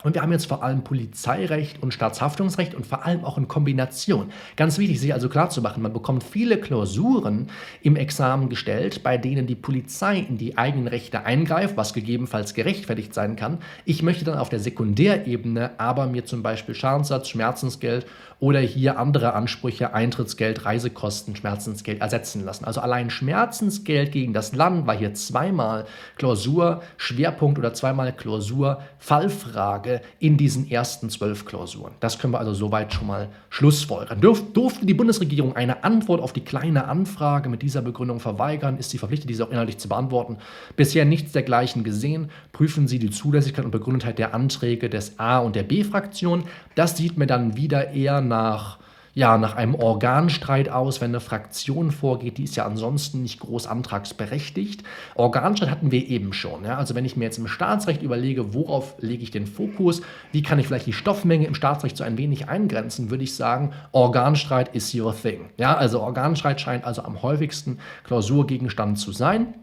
Und 0.03 0.15
wir 0.15 0.21
haben 0.21 0.31
jetzt 0.31 0.47
vor 0.47 0.63
allem 0.63 0.83
Polizeirecht 0.83 1.81
und 1.81 1.93
Staatshaftungsrecht 1.93 2.73
und 2.73 2.87
vor 2.87 3.05
allem 3.05 3.23
auch 3.23 3.37
in 3.37 3.47
Kombination. 3.47 4.31
Ganz 4.55 4.77
wichtig, 4.77 4.99
sich 4.99 5.13
also 5.13 5.29
klarzumachen, 5.29 5.83
man 5.83 5.93
bekommt 5.93 6.23
viele 6.23 6.57
Klausuren 6.57 7.47
im 7.81 7.95
Examen 7.95 8.49
gestellt, 8.49 9.03
bei 9.03 9.17
denen 9.17 9.47
die 9.47 9.55
Polizei 9.55 10.17
in 10.19 10.37
die 10.37 10.57
eigenen 10.57 10.87
Rechte 10.87 11.23
eingreift, 11.25 11.77
was 11.77 11.93
gegebenenfalls 11.93 12.53
gerechtfertigt 12.53 13.13
sein 13.13 13.35
kann. 13.35 13.59
Ich 13.85 14.01
möchte 14.01 14.25
dann 14.25 14.37
auf 14.37 14.49
der 14.49 14.59
Sekundärebene 14.59 15.79
aber 15.79 16.07
mir 16.07 16.25
zum 16.25 16.41
Beispiel 16.41 16.75
Schadensersatz, 16.75 17.29
Schmerzensgeld 17.29 18.05
oder 18.39 18.59
hier 18.59 18.97
andere 18.97 19.33
Ansprüche, 19.33 19.93
Eintrittsgeld, 19.93 20.65
Reisekosten, 20.65 21.35
Schmerzensgeld 21.35 22.01
ersetzen 22.01 22.43
lassen. 22.43 22.65
Also 22.65 22.81
allein 22.81 23.11
Schmerzensgeld 23.11 24.11
gegen 24.11 24.33
das 24.33 24.55
Land 24.55 24.87
war 24.87 24.97
hier 24.97 25.13
zweimal 25.13 25.85
Klausur, 26.15 26.81
Schwerpunkt 26.97 27.59
oder 27.59 27.75
zweimal 27.75 28.11
Klausur, 28.13 28.81
Fallfrage 28.97 29.90
in 30.19 30.37
diesen 30.37 30.69
ersten 30.69 31.09
zwölf 31.09 31.45
Klausuren. 31.45 31.91
Das 31.99 32.19
können 32.19 32.33
wir 32.33 32.39
also 32.39 32.53
soweit 32.53 32.93
schon 32.93 33.07
mal 33.07 33.27
schlussfolgern. 33.49 34.21
Durf, 34.21 34.53
durfte 34.53 34.85
die 34.85 34.93
Bundesregierung 34.93 35.55
eine 35.55 35.83
Antwort 35.83 36.21
auf 36.21 36.31
die 36.31 36.41
kleine 36.41 36.85
Anfrage 36.85 37.49
mit 37.49 37.61
dieser 37.61 37.81
Begründung 37.81 38.19
verweigern, 38.19 38.77
ist 38.77 38.91
sie 38.91 38.97
verpflichtet, 38.97 39.29
diese 39.29 39.45
auch 39.45 39.51
inhaltlich 39.51 39.77
zu 39.77 39.89
beantworten. 39.89 40.37
Bisher 40.75 41.05
nichts 41.05 41.31
dergleichen 41.31 41.83
gesehen. 41.83 42.29
Prüfen 42.51 42.87
Sie 42.87 42.99
die 42.99 43.09
Zulässigkeit 43.09 43.65
und 43.65 43.71
Begründetheit 43.71 44.19
der 44.19 44.33
Anträge 44.33 44.89
des 44.89 45.19
A- 45.19 45.39
und 45.39 45.55
der 45.55 45.63
B-Fraktion. 45.63 46.43
Das 46.75 46.95
sieht 46.95 47.17
mir 47.17 47.27
dann 47.27 47.57
wieder 47.57 47.91
eher 47.91 48.21
nach, 48.21 48.77
ja, 49.13 49.37
nach 49.37 49.55
einem 49.55 49.75
Organstreit 49.75 50.69
aus, 50.69 51.01
wenn 51.01 51.11
eine 51.11 51.19
Fraktion 51.19 51.91
vorgeht, 51.91 52.37
die 52.37 52.45
ist 52.45 52.55
ja 52.55 52.65
ansonsten 52.65 53.21
nicht 53.21 53.39
groß 53.39 53.67
antragsberechtigt. 53.67 54.83
Organstreit 55.15 55.69
hatten 55.69 55.91
wir 55.91 56.07
eben 56.07 56.31
schon. 56.31 56.63
Ja? 56.63 56.77
Also 56.77 56.95
wenn 56.95 57.03
ich 57.03 57.17
mir 57.17 57.25
jetzt 57.25 57.37
im 57.37 57.47
Staatsrecht 57.47 58.01
überlege, 58.03 58.53
worauf 58.53 58.95
lege 58.99 59.23
ich 59.23 59.31
den 59.31 59.47
Fokus, 59.47 60.01
wie 60.31 60.43
kann 60.43 60.59
ich 60.59 60.67
vielleicht 60.67 60.87
die 60.87 60.93
Stoffmenge 60.93 61.45
im 61.45 61.55
Staatsrecht 61.55 61.97
so 61.97 62.03
ein 62.03 62.17
wenig 62.17 62.47
eingrenzen, 62.47 63.09
würde 63.09 63.23
ich 63.23 63.35
sagen, 63.35 63.73
Organstreit 63.91 64.73
is 64.73 64.95
your 64.95 65.13
thing. 65.15 65.49
Ja? 65.57 65.75
Also 65.75 66.01
Organstreit 66.01 66.61
scheint 66.61 66.85
also 66.85 67.03
am 67.03 67.21
häufigsten 67.21 67.79
Klausurgegenstand 68.05 68.97
zu 68.97 69.11
sein. 69.11 69.55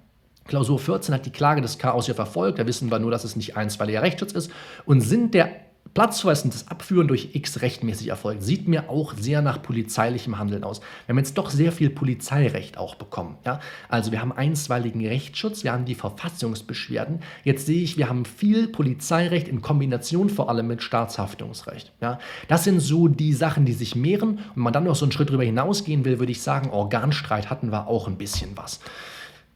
Klausur 0.47 0.79
14 0.79 1.15
hat 1.15 1.27
die 1.27 1.31
Klage 1.31 1.61
des 1.61 1.79
Chaos 1.79 2.07
ja 2.07 2.15
verfolgt. 2.15 2.59
Da 2.59 2.67
wissen 2.67 2.91
wir 2.91 2.99
nur, 2.99 3.11
dass 3.11 3.25
es 3.25 3.37
nicht 3.37 3.57
einstweiliger 3.57 4.03
Rechtsschutz 4.03 4.33
ist. 4.33 4.51
Und 4.87 5.03
sind 5.03 5.35
der 5.35 5.51
Platzverweis 5.99 6.45
und 6.45 6.55
das 6.55 6.69
Abführen 6.69 7.09
durch 7.09 7.31
X 7.35 7.61
rechtmäßig 7.61 8.07
erfolgt, 8.07 8.45
sieht 8.45 8.69
mir 8.69 8.89
auch 8.89 9.15
sehr 9.19 9.43
nach 9.43 9.61
polizeilichem 9.61 10.39
Handeln 10.39 10.63
aus. 10.63 10.81
Wir 10.81 11.13
haben 11.13 11.19
jetzt 11.19 11.37
doch 11.37 11.51
sehr 11.51 11.73
viel 11.73 11.91
Polizeirecht 11.91 12.79
auch 12.79 12.95
bekommen. 12.95 13.37
Ja? 13.45 13.59
Also 13.89 14.13
wir 14.13 14.21
haben 14.21 14.31
einstweiligen 14.31 15.05
Rechtsschutz, 15.05 15.65
wir 15.65 15.73
haben 15.73 15.87
die 15.87 15.97
Verfassungsbeschwerden. 15.97 17.21
Jetzt 17.43 17.67
sehe 17.67 17.83
ich, 17.83 17.97
wir 17.97 18.09
haben 18.09 18.27
viel 18.27 18.69
Polizeirecht 18.69 19.49
in 19.49 19.61
Kombination 19.61 20.31
vor 20.31 20.49
allem 20.51 20.69
mit 20.69 20.85
Staatshaftungsrecht. 20.85 21.93
Ja? 22.01 22.21
Das 22.47 22.63
sind 22.63 22.79
so 22.79 23.09
die 23.09 23.33
Sachen, 23.33 23.65
die 23.65 23.73
sich 23.73 23.97
mehren. 23.97 24.37
Und 24.39 24.57
wenn 24.57 24.63
man 24.63 24.73
dann 24.73 24.85
noch 24.85 24.95
so 24.95 25.05
einen 25.05 25.13
Schritt 25.13 25.31
darüber 25.31 25.43
hinausgehen 25.43 26.05
will, 26.05 26.21
würde 26.21 26.31
ich 26.31 26.43
sagen, 26.43 26.71
Organstreit 26.71 27.51
hatten 27.51 27.73
wir 27.73 27.89
auch 27.89 28.07
ein 28.07 28.19
bisschen 28.19 28.57
was. 28.57 28.79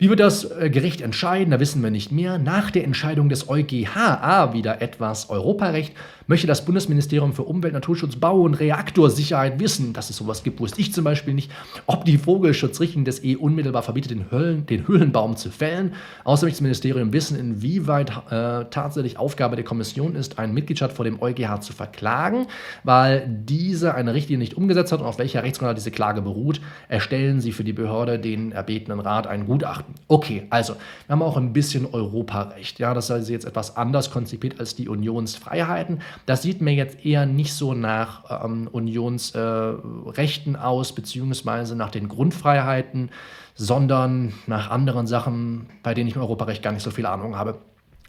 Wie 0.02 0.08
wird 0.08 0.18
das 0.18 0.50
äh, 0.50 0.68
Gericht 0.68 1.00
entscheiden? 1.00 1.52
Da 1.52 1.60
wissen 1.60 1.80
wir 1.80 1.92
nicht 1.92 2.10
mehr. 2.10 2.36
Nach 2.36 2.72
der 2.72 2.82
Entscheidung 2.82 3.28
des 3.28 3.48
EuGH, 3.48 4.52
wieder 4.52 4.82
etwas 4.82 5.30
Europarecht, 5.30 5.92
möchte 6.26 6.48
das 6.48 6.64
Bundesministerium 6.64 7.32
für 7.34 7.44
Umwelt, 7.44 7.72
Naturschutz, 7.72 8.16
Bau 8.16 8.40
und 8.40 8.54
Reaktorsicherheit 8.54 9.60
wissen, 9.60 9.92
dass 9.92 10.10
es 10.10 10.16
sowas 10.16 10.42
gibt, 10.42 10.58
wusste 10.58 10.80
ich 10.80 10.92
zum 10.92 11.04
Beispiel 11.04 11.34
nicht, 11.34 11.52
ob 11.86 12.04
die 12.04 12.18
Vogelschutzrichtlinie 12.18 13.04
des 13.04 13.22
EU 13.24 13.38
unmittelbar 13.38 13.82
verbietet, 13.82 14.10
den, 14.10 14.30
Höllen, 14.32 14.66
den 14.66 14.88
Höhlenbaum 14.88 15.36
zu 15.36 15.50
fällen. 15.50 15.92
Außerdem 16.24 16.48
möchte 16.48 16.56
das 16.56 16.62
Ministerium 16.62 17.12
wissen, 17.12 17.38
inwieweit 17.38 18.10
äh, 18.30 18.64
tatsächlich 18.70 19.18
Aufgabe 19.18 19.54
der 19.54 19.64
Kommission 19.64 20.16
ist, 20.16 20.36
einen 20.38 20.52
Mitgliedstaat 20.52 20.92
vor 20.92 21.04
dem 21.04 21.22
EuGH 21.22 21.60
zu 21.60 21.72
verklagen, 21.72 22.48
weil 22.82 23.24
diese 23.28 23.94
eine 23.94 24.14
Richtlinie 24.14 24.38
nicht 24.38 24.56
umgesetzt 24.56 24.90
hat 24.90 25.00
und 25.00 25.06
auf 25.06 25.18
welcher 25.18 25.44
Rechtsgrundlage 25.44 25.78
diese 25.78 25.92
Klage 25.92 26.22
beruht, 26.22 26.60
erstellen 26.88 27.40
sie 27.40 27.52
für 27.52 27.62
die 27.62 27.72
Behörde 27.72 28.18
den 28.18 28.50
erbetenen 28.50 28.98
Rat 28.98 29.28
ein 29.28 29.46
Gutachten. 29.46 29.91
Okay, 30.08 30.46
also 30.50 30.74
wir 30.74 31.12
haben 31.12 31.22
auch 31.22 31.36
ein 31.36 31.52
bisschen 31.52 31.86
Europarecht. 31.92 32.78
Ja, 32.78 32.94
das 32.94 33.10
ist 33.10 33.28
jetzt 33.28 33.44
etwas 33.44 33.76
anders 33.76 34.10
konzipiert 34.10 34.60
als 34.60 34.74
die 34.74 34.88
Unionsfreiheiten. 34.88 36.00
Das 36.26 36.42
sieht 36.42 36.60
mir 36.60 36.74
jetzt 36.74 37.04
eher 37.04 37.26
nicht 37.26 37.54
so 37.54 37.74
nach 37.74 38.44
ähm, 38.44 38.68
Unionsrechten 38.70 40.54
äh, 40.54 40.58
aus, 40.58 40.94
beziehungsweise 40.94 41.76
nach 41.76 41.90
den 41.90 42.08
Grundfreiheiten, 42.08 43.10
sondern 43.54 44.32
nach 44.46 44.70
anderen 44.70 45.06
Sachen, 45.06 45.68
bei 45.82 45.94
denen 45.94 46.08
ich 46.08 46.16
im 46.16 46.22
Europarecht 46.22 46.62
gar 46.62 46.72
nicht 46.72 46.82
so 46.82 46.90
viel 46.90 47.06
Ahnung 47.06 47.36
habe 47.36 47.58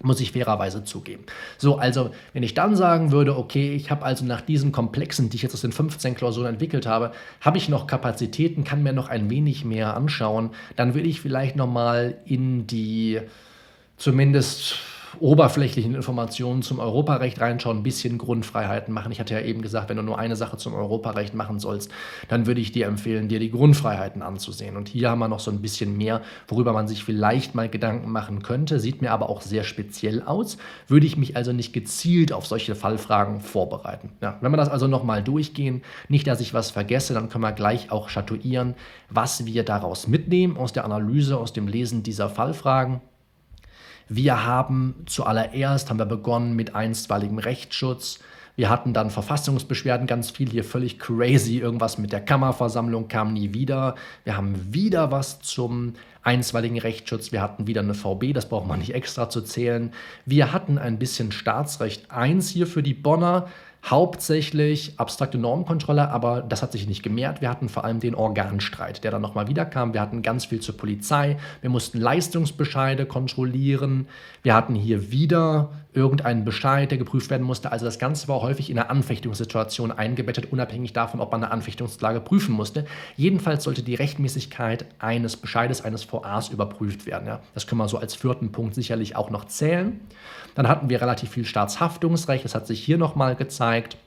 muss 0.03 0.19
ich 0.19 0.33
fairerweise 0.33 0.83
zugeben. 0.83 1.23
So, 1.57 1.77
also 1.77 2.11
wenn 2.33 2.43
ich 2.43 2.53
dann 2.53 2.75
sagen 2.75 3.11
würde, 3.11 3.37
okay, 3.37 3.73
ich 3.73 3.89
habe 3.89 4.03
also 4.03 4.25
nach 4.25 4.41
diesen 4.41 4.71
Komplexen, 4.71 5.29
die 5.29 5.37
ich 5.37 5.41
jetzt 5.41 5.53
aus 5.53 5.61
den 5.61 5.71
15 5.71 6.15
Klausuren 6.15 6.47
entwickelt 6.47 6.85
habe, 6.85 7.11
habe 7.41 7.57
ich 7.57 7.69
noch 7.69 7.87
Kapazitäten, 7.87 8.63
kann 8.63 8.83
mir 8.83 8.93
noch 8.93 9.09
ein 9.09 9.29
wenig 9.29 9.65
mehr 9.65 9.95
anschauen, 9.95 10.51
dann 10.75 10.93
würde 10.93 11.07
ich 11.07 11.21
vielleicht 11.21 11.55
nochmal 11.55 12.17
in 12.25 12.67
die 12.67 13.21
zumindest 13.97 14.75
oberflächlichen 15.19 15.95
Informationen 15.95 16.62
zum 16.62 16.80
Europarecht 16.80 17.39
reinschauen, 17.39 17.80
ein 17.80 17.84
bisschen 17.84 18.17
Grundfreiheiten 18.17 18.93
machen. 18.93 19.12
Ich 19.12 19.19
hatte 19.19 19.34
ja 19.34 19.41
eben 19.41 19.62
gesagt, 19.62 19.89
wenn 19.89 19.97
du 19.97 20.04
nur 20.04 20.19
eine 20.19 20.36
Sache 20.36 20.58
zum 20.58 20.73
Europarecht 20.73 21.34
machen 21.34 21.60
sollst, 21.60 21.91
dann 22.28 22.45
würde 22.45 22.62
ich 22.62 22.71
dir 22.71 22.88
empfehlen, 22.88 23.28
dir 23.28 23.39
die 23.39 23.52
Grundfreiheiten 23.52 24.21
anzusehen. 24.21 24.78
Und 24.78 24.89
hier 24.89 25.10
haben 25.10 25.19
wir 25.19 25.28
noch 25.28 25.39
so 25.39 25.52
ein 25.52 25.62
bisschen 25.62 25.97
mehr, 25.97 26.21
worüber 26.47 26.73
man 26.73 26.88
sich 26.88 27.04
vielleicht 27.04 27.56
mal 27.56 27.69
Gedanken 27.69 28.12
machen 28.12 28.43
könnte, 28.43 28.80
sieht 28.80 29.02
mir 29.02 29.12
aber 29.12 29.30
auch 29.30 29.41
sehr 29.41 29.63
speziell 29.63 30.21
aus, 30.21 30.58
würde 30.88 31.06
ich 31.06 31.17
mich 31.17 31.36
also 31.36 31.54
nicht 31.54 31.73
gezielt 31.73 32.34
auf 32.34 32.45
solche 32.45 32.76
Fallfragen 32.76 33.41
vorbereiten. 33.41 34.12
Ja, 34.21 34.38
wenn 34.41 34.52
wir 34.52 34.58
das 34.58 34.69
also 34.69 34.88
nochmal 34.88 35.23
durchgehen, 35.23 35.82
nicht, 36.10 36.28
dass 36.28 36.41
ich 36.41 36.54
was 36.54 36.71
vergesse, 36.71 37.13
dann 37.13 37.30
können 37.30 37.43
wir 37.43 37.52
gleich 37.52 37.91
auch 37.91 38.10
statuieren, 38.10 38.76
was 39.10 39.45
wir 39.45 39.63
daraus 39.63 40.08
mitnehmen 40.08 40.58
aus 40.58 40.73
der 40.73 40.86
Analyse, 40.86 41.38
aus 41.38 41.54
dem 41.54 41.67
Lesen 41.67 42.04
dieser 42.04 42.30
Fallfragen. 42.30 43.02
Wir 44.15 44.45
haben 44.45 44.93
zuallererst 45.08 45.89
haben 45.89 45.97
wir 45.97 46.06
begonnen 46.06 46.56
mit 46.56 46.76
einstweiligem 46.76 47.39
Rechtsschutz. 47.39 48.19
Wir 48.56 48.69
hatten 48.69 48.93
dann 48.93 49.10
Verfassungsbeschwerden, 49.10 50.06
ganz 50.06 50.30
viel 50.30 50.52
hier 50.52 50.63
völlig 50.63 50.99
crazy. 50.99 51.58
Irgendwas 51.58 51.97
mit 51.97 52.12
der 52.12 52.21
Kammerversammlung 52.21 53.08
kam 53.08 53.34
nie 53.34 53.56
wieder. 53.56 53.95
Wir 54.23 54.38
haben 54.38 54.71
wieder 54.71 55.10
was 55.10 55.41
zum 55.41 55.93
einstweiligen 56.21 56.78
Rechtsschutz. 56.78 57.32
Wir 57.32 57.41
hatten 57.41 57.65
wieder 57.65 57.82
eine 57.82 57.95
VB, 57.95 58.34
das 58.34 58.47
braucht 58.47 58.67
man 58.67 58.78
nicht 58.78 58.93
extra 58.93 59.32
zu 59.32 59.41
zählen. 59.41 59.91
Wir 60.28 60.54
hatten 60.54 60.78
ein 60.78 60.99
bisschen 60.99 61.32
Staatsrecht 61.32 62.12
1 62.12 62.49
hier 62.49 62.67
für 62.67 62.84
die 62.84 62.93
Bonner 62.93 63.47
hauptsächlich 63.86 64.98
abstrakte 64.98 65.38
Normkontrolle, 65.38 66.10
aber 66.10 66.41
das 66.41 66.62
hat 66.62 66.72
sich 66.72 66.88
nicht 66.88 67.04
gemehrt. 67.04 67.41
Wir 67.41 67.50
hatten 67.50 67.67
vor 67.67 67.84
allem 67.84 68.00
den 68.00 68.15
Organstreit, 68.15 69.04
der 69.04 69.12
dann 69.12 69.22
nochmal 69.22 69.48
wiederkam. 69.48 69.93
Wir 69.93 70.00
hatten 70.02 70.22
ganz 70.22 70.46
viel 70.46 70.62
zur 70.62 70.78
Polizei. 70.78 71.38
Wir 71.62 71.69
mussten 71.69 72.00
Leistungsbescheide 72.00 73.06
kontrollieren. 73.06 74.08
Wir 74.41 74.56
hatten 74.56 74.76
hier 74.76 75.12
wieder 75.12 75.72
irgendeinen 75.93 76.45
Bescheid, 76.45 76.89
der 76.89 76.97
geprüft 76.97 77.29
werden 77.29 77.45
musste. 77.45 77.71
Also 77.71 77.86
das 77.86 77.99
Ganze 77.99 78.27
war 78.27 78.41
häufig 78.41 78.69
in 78.69 78.79
einer 78.79 78.89
Anfechtungssituation 78.89 79.91
eingebettet, 79.91 80.51
unabhängig 80.51 80.93
davon, 80.93 81.19
ob 81.19 81.32
man 81.32 81.43
eine 81.43 81.51
Anfechtungslage 81.51 82.19
prüfen 82.19 82.53
musste. 82.53 82.86
Jedenfalls 83.15 83.63
sollte 83.63 83.84
die 83.84 83.95
Rechtmäßigkeit 83.95 84.86
eines 84.99 85.38
Bescheides, 85.38 85.84
eines 85.84 86.12
VAs 86.12 86.49
überprüft 86.49 87.06
werden. 87.06 87.27
Ja. 87.27 87.39
Das 87.53 87.67
können 87.67 87.79
wir 87.79 87.88
so 87.88 87.97
als 87.97 88.15
vierten 88.15 88.51
Punkt 88.51 88.75
sicherlich 88.75 89.15
auch 89.15 89.29
noch 89.29 89.45
zählen. 89.45 89.99
Dann 90.56 90.67
hatten 90.67 90.89
wir 90.89 91.01
relativ 91.01 91.32
viel 91.32 91.45
Staatshaftungsrecht. 91.45 92.45
Das 92.45 92.56
hat 92.56 92.67
sich 92.67 92.84
hier 92.84 92.97
nochmal 92.97 93.36
gezeigt. 93.36 93.97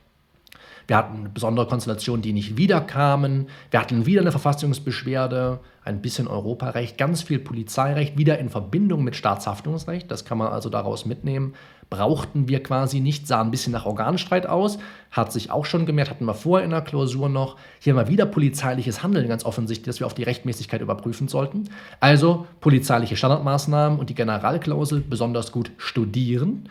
Wir 0.86 0.96
hatten 0.96 1.30
besondere 1.34 1.66
Konstellationen, 1.66 2.22
die 2.22 2.32
nicht 2.32 2.56
wiederkamen. 2.56 3.48
Wir 3.70 3.80
hatten 3.80 4.06
wieder 4.06 4.20
eine 4.20 4.30
Verfassungsbeschwerde, 4.30 5.58
ein 5.84 6.00
bisschen 6.00 6.28
Europarecht, 6.28 6.96
ganz 6.96 7.22
viel 7.22 7.40
Polizeirecht, 7.40 8.16
wieder 8.16 8.38
in 8.38 8.50
Verbindung 8.50 9.02
mit 9.02 9.16
Staatshaftungsrecht. 9.16 10.10
Das 10.10 10.24
kann 10.24 10.38
man 10.38 10.52
also 10.52 10.68
daraus 10.68 11.04
mitnehmen. 11.04 11.54
Brauchten 11.90 12.48
wir 12.48 12.62
quasi 12.62 13.00
nicht, 13.00 13.26
sah 13.26 13.40
ein 13.40 13.52
bisschen 13.52 13.72
nach 13.72 13.86
Organstreit 13.86 14.46
aus, 14.46 14.78
hat 15.12 15.32
sich 15.32 15.52
auch 15.52 15.64
schon 15.64 15.86
gemerkt, 15.86 16.10
hatten 16.10 16.24
wir 16.24 16.34
vorher 16.34 16.64
in 16.64 16.72
der 16.72 16.80
Klausur 16.82 17.28
noch. 17.28 17.56
Hier 17.80 17.94
mal 17.94 18.08
wieder 18.08 18.26
polizeiliches 18.26 19.02
Handeln, 19.04 19.28
ganz 19.28 19.44
offensichtlich, 19.44 19.86
dass 19.86 20.00
wir 20.00 20.06
auf 20.06 20.14
die 20.14 20.24
Rechtmäßigkeit 20.24 20.80
überprüfen 20.80 21.28
sollten. 21.28 21.68
Also 22.00 22.46
polizeiliche 22.60 23.16
Standardmaßnahmen 23.16 23.98
und 23.98 24.10
die 24.10 24.14
Generalklausel 24.14 25.00
besonders 25.00 25.52
gut 25.52 25.70
studieren 25.78 26.68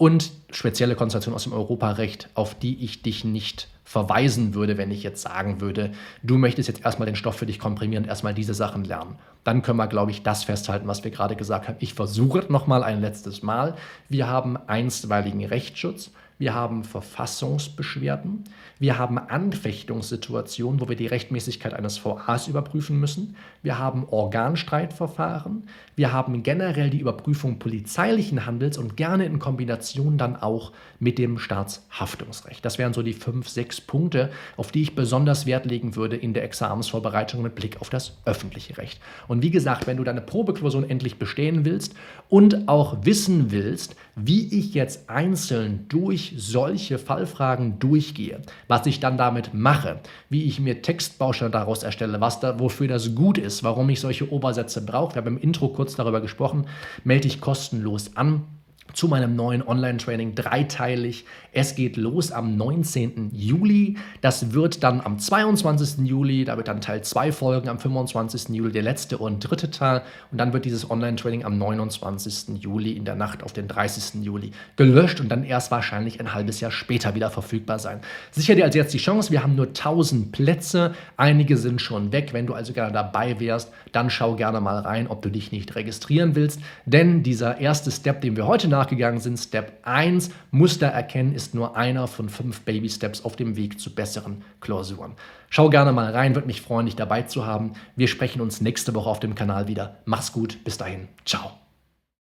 und 0.00 0.30
spezielle 0.50 0.96
Konstellationen 0.96 1.36
aus 1.36 1.44
dem 1.44 1.52
Europarecht, 1.52 2.30
auf 2.32 2.54
die 2.54 2.82
ich 2.82 3.02
dich 3.02 3.22
nicht 3.22 3.68
verweisen 3.84 4.54
würde, 4.54 4.78
wenn 4.78 4.90
ich 4.90 5.02
jetzt 5.02 5.20
sagen 5.20 5.60
würde, 5.60 5.92
du 6.22 6.38
möchtest 6.38 6.68
jetzt 6.68 6.82
erstmal 6.82 7.04
den 7.04 7.16
Stoff 7.16 7.36
für 7.36 7.44
dich 7.44 7.58
komprimieren 7.58 8.06
erstmal 8.06 8.32
diese 8.32 8.54
Sachen 8.54 8.84
lernen. 8.84 9.18
Dann 9.44 9.60
können 9.60 9.76
wir, 9.76 9.88
glaube 9.88 10.10
ich, 10.10 10.22
das 10.22 10.44
festhalten, 10.44 10.88
was 10.88 11.04
wir 11.04 11.10
gerade 11.10 11.36
gesagt 11.36 11.68
haben. 11.68 11.76
Ich 11.80 11.92
versuche 11.92 12.46
nochmal 12.48 12.82
ein 12.82 13.02
letztes 13.02 13.42
Mal. 13.42 13.74
Wir 14.08 14.26
haben 14.26 14.56
einstweiligen 14.56 15.44
Rechtsschutz. 15.44 16.12
Wir 16.40 16.54
haben 16.54 16.84
Verfassungsbeschwerden. 16.84 18.44
Wir 18.78 18.96
haben 18.96 19.18
Anfechtungssituationen, 19.18 20.80
wo 20.80 20.88
wir 20.88 20.96
die 20.96 21.06
Rechtmäßigkeit 21.06 21.74
eines 21.74 22.02
VAs 22.02 22.48
überprüfen 22.48 22.98
müssen. 22.98 23.36
Wir 23.62 23.78
haben 23.78 24.06
Organstreitverfahren. 24.08 25.64
Wir 25.96 26.14
haben 26.14 26.42
generell 26.42 26.88
die 26.88 27.00
Überprüfung 27.00 27.58
polizeilichen 27.58 28.46
Handels 28.46 28.78
und 28.78 28.96
gerne 28.96 29.26
in 29.26 29.38
Kombination 29.38 30.16
dann 30.16 30.34
auch 30.34 30.72
mit 30.98 31.18
dem 31.18 31.38
Staatshaftungsrecht. 31.38 32.64
Das 32.64 32.78
wären 32.78 32.94
so 32.94 33.02
die 33.02 33.12
fünf, 33.12 33.46
sechs 33.46 33.78
Punkte, 33.82 34.30
auf 34.56 34.72
die 34.72 34.80
ich 34.80 34.94
besonders 34.94 35.44
Wert 35.44 35.66
legen 35.66 35.94
würde 35.94 36.16
in 36.16 36.32
der 36.32 36.44
Examensvorbereitung 36.44 37.42
mit 37.42 37.54
Blick 37.54 37.82
auf 37.82 37.90
das 37.90 38.16
öffentliche 38.24 38.78
Recht. 38.78 38.98
Und 39.28 39.42
wie 39.42 39.50
gesagt, 39.50 39.86
wenn 39.86 39.98
du 39.98 40.04
deine 40.04 40.22
Probeklausuren 40.22 40.88
endlich 40.88 41.18
bestehen 41.18 41.66
willst 41.66 41.94
und 42.30 42.66
auch 42.66 43.04
wissen 43.04 43.50
willst, 43.50 43.94
wie 44.24 44.58
ich 44.58 44.74
jetzt 44.74 45.08
einzeln 45.08 45.86
durch 45.88 46.34
solche 46.36 46.98
Fallfragen 46.98 47.78
durchgehe, 47.78 48.40
was 48.68 48.86
ich 48.86 49.00
dann 49.00 49.16
damit 49.16 49.54
mache, 49.54 50.00
wie 50.28 50.44
ich 50.44 50.60
mir 50.60 50.82
Textbausteine 50.82 51.50
daraus 51.50 51.82
erstelle, 51.82 52.20
was 52.20 52.40
da, 52.40 52.58
wofür 52.58 52.88
das 52.88 53.14
gut 53.14 53.38
ist, 53.38 53.62
warum 53.62 53.88
ich 53.90 54.00
solche 54.00 54.30
Obersätze 54.30 54.84
brauche. 54.84 55.14
Wir 55.14 55.22
haben 55.22 55.36
im 55.36 55.42
Intro 55.42 55.68
kurz 55.68 55.96
darüber 55.96 56.20
gesprochen, 56.20 56.66
melde 57.04 57.28
dich 57.28 57.40
kostenlos 57.40 58.16
an 58.16 58.44
zu 58.92 59.08
meinem 59.08 59.36
neuen 59.36 59.66
Online-Training 59.66 60.34
dreiteilig. 60.34 61.24
Es 61.52 61.74
geht 61.74 61.96
los 61.96 62.30
am 62.32 62.56
19. 62.56 63.30
Juli. 63.32 63.96
Das 64.20 64.52
wird 64.52 64.82
dann 64.82 65.00
am 65.00 65.18
22. 65.18 66.06
Juli, 66.06 66.44
da 66.44 66.56
wird 66.56 66.68
dann 66.68 66.80
Teil 66.80 67.02
2 67.02 67.32
folgen, 67.32 67.68
am 67.68 67.78
25. 67.78 68.50
Juli 68.50 68.72
der 68.72 68.82
letzte 68.82 69.18
und 69.18 69.40
dritte 69.40 69.70
Teil. 69.70 70.02
Und 70.30 70.38
dann 70.38 70.52
wird 70.52 70.64
dieses 70.64 70.90
Online-Training 70.90 71.44
am 71.44 71.58
29. 71.58 72.60
Juli 72.60 72.92
in 72.92 73.04
der 73.04 73.16
Nacht 73.16 73.42
auf 73.42 73.52
den 73.52 73.68
30. 73.68 74.22
Juli 74.22 74.52
gelöscht 74.76 75.20
und 75.20 75.28
dann 75.28 75.44
erst 75.44 75.70
wahrscheinlich 75.70 76.20
ein 76.20 76.34
halbes 76.34 76.60
Jahr 76.60 76.70
später 76.70 77.14
wieder 77.14 77.30
verfügbar 77.30 77.78
sein. 77.78 78.00
Sicher 78.30 78.54
dir 78.54 78.64
also 78.64 78.78
jetzt 78.78 78.94
die 78.94 78.98
Chance, 78.98 79.30
wir 79.30 79.42
haben 79.42 79.56
nur 79.56 79.68
1000 79.68 80.32
Plätze. 80.32 80.94
Einige 81.16 81.56
sind 81.56 81.80
schon 81.80 82.12
weg. 82.12 82.32
Wenn 82.32 82.46
du 82.46 82.54
also 82.54 82.72
gerne 82.72 82.92
dabei 82.92 83.40
wärst, 83.40 83.72
dann 83.92 84.10
schau 84.10 84.36
gerne 84.36 84.60
mal 84.60 84.78
rein, 84.78 85.08
ob 85.08 85.22
du 85.22 85.30
dich 85.30 85.52
nicht 85.52 85.74
registrieren 85.74 86.34
willst. 86.34 86.60
Denn 86.86 87.22
dieser 87.22 87.58
erste 87.58 87.90
Step, 87.90 88.20
den 88.20 88.36
wir 88.36 88.46
heute 88.46 88.68
nach 88.68 88.79
nachgegangen 88.80 89.20
sind. 89.20 89.38
Step 89.38 89.78
1, 89.82 90.30
Muster 90.50 90.88
erkennen, 90.88 91.34
ist 91.34 91.54
nur 91.54 91.76
einer 91.76 92.06
von 92.06 92.28
fünf 92.28 92.62
Baby-Steps 92.62 93.24
auf 93.24 93.36
dem 93.36 93.56
Weg 93.56 93.78
zu 93.78 93.94
besseren 93.94 94.42
Klausuren. 94.60 95.14
Schau 95.48 95.70
gerne 95.70 95.92
mal 95.92 96.12
rein, 96.12 96.34
würde 96.34 96.46
mich 96.46 96.62
freuen, 96.62 96.86
dich 96.86 96.96
dabei 96.96 97.22
zu 97.22 97.46
haben. 97.46 97.72
Wir 97.96 98.08
sprechen 98.08 98.40
uns 98.40 98.60
nächste 98.60 98.94
Woche 98.94 99.10
auf 99.10 99.20
dem 99.20 99.34
Kanal 99.34 99.68
wieder. 99.68 99.98
Mach's 100.04 100.32
gut, 100.32 100.64
bis 100.64 100.78
dahin, 100.78 101.08
ciao. 101.24 101.52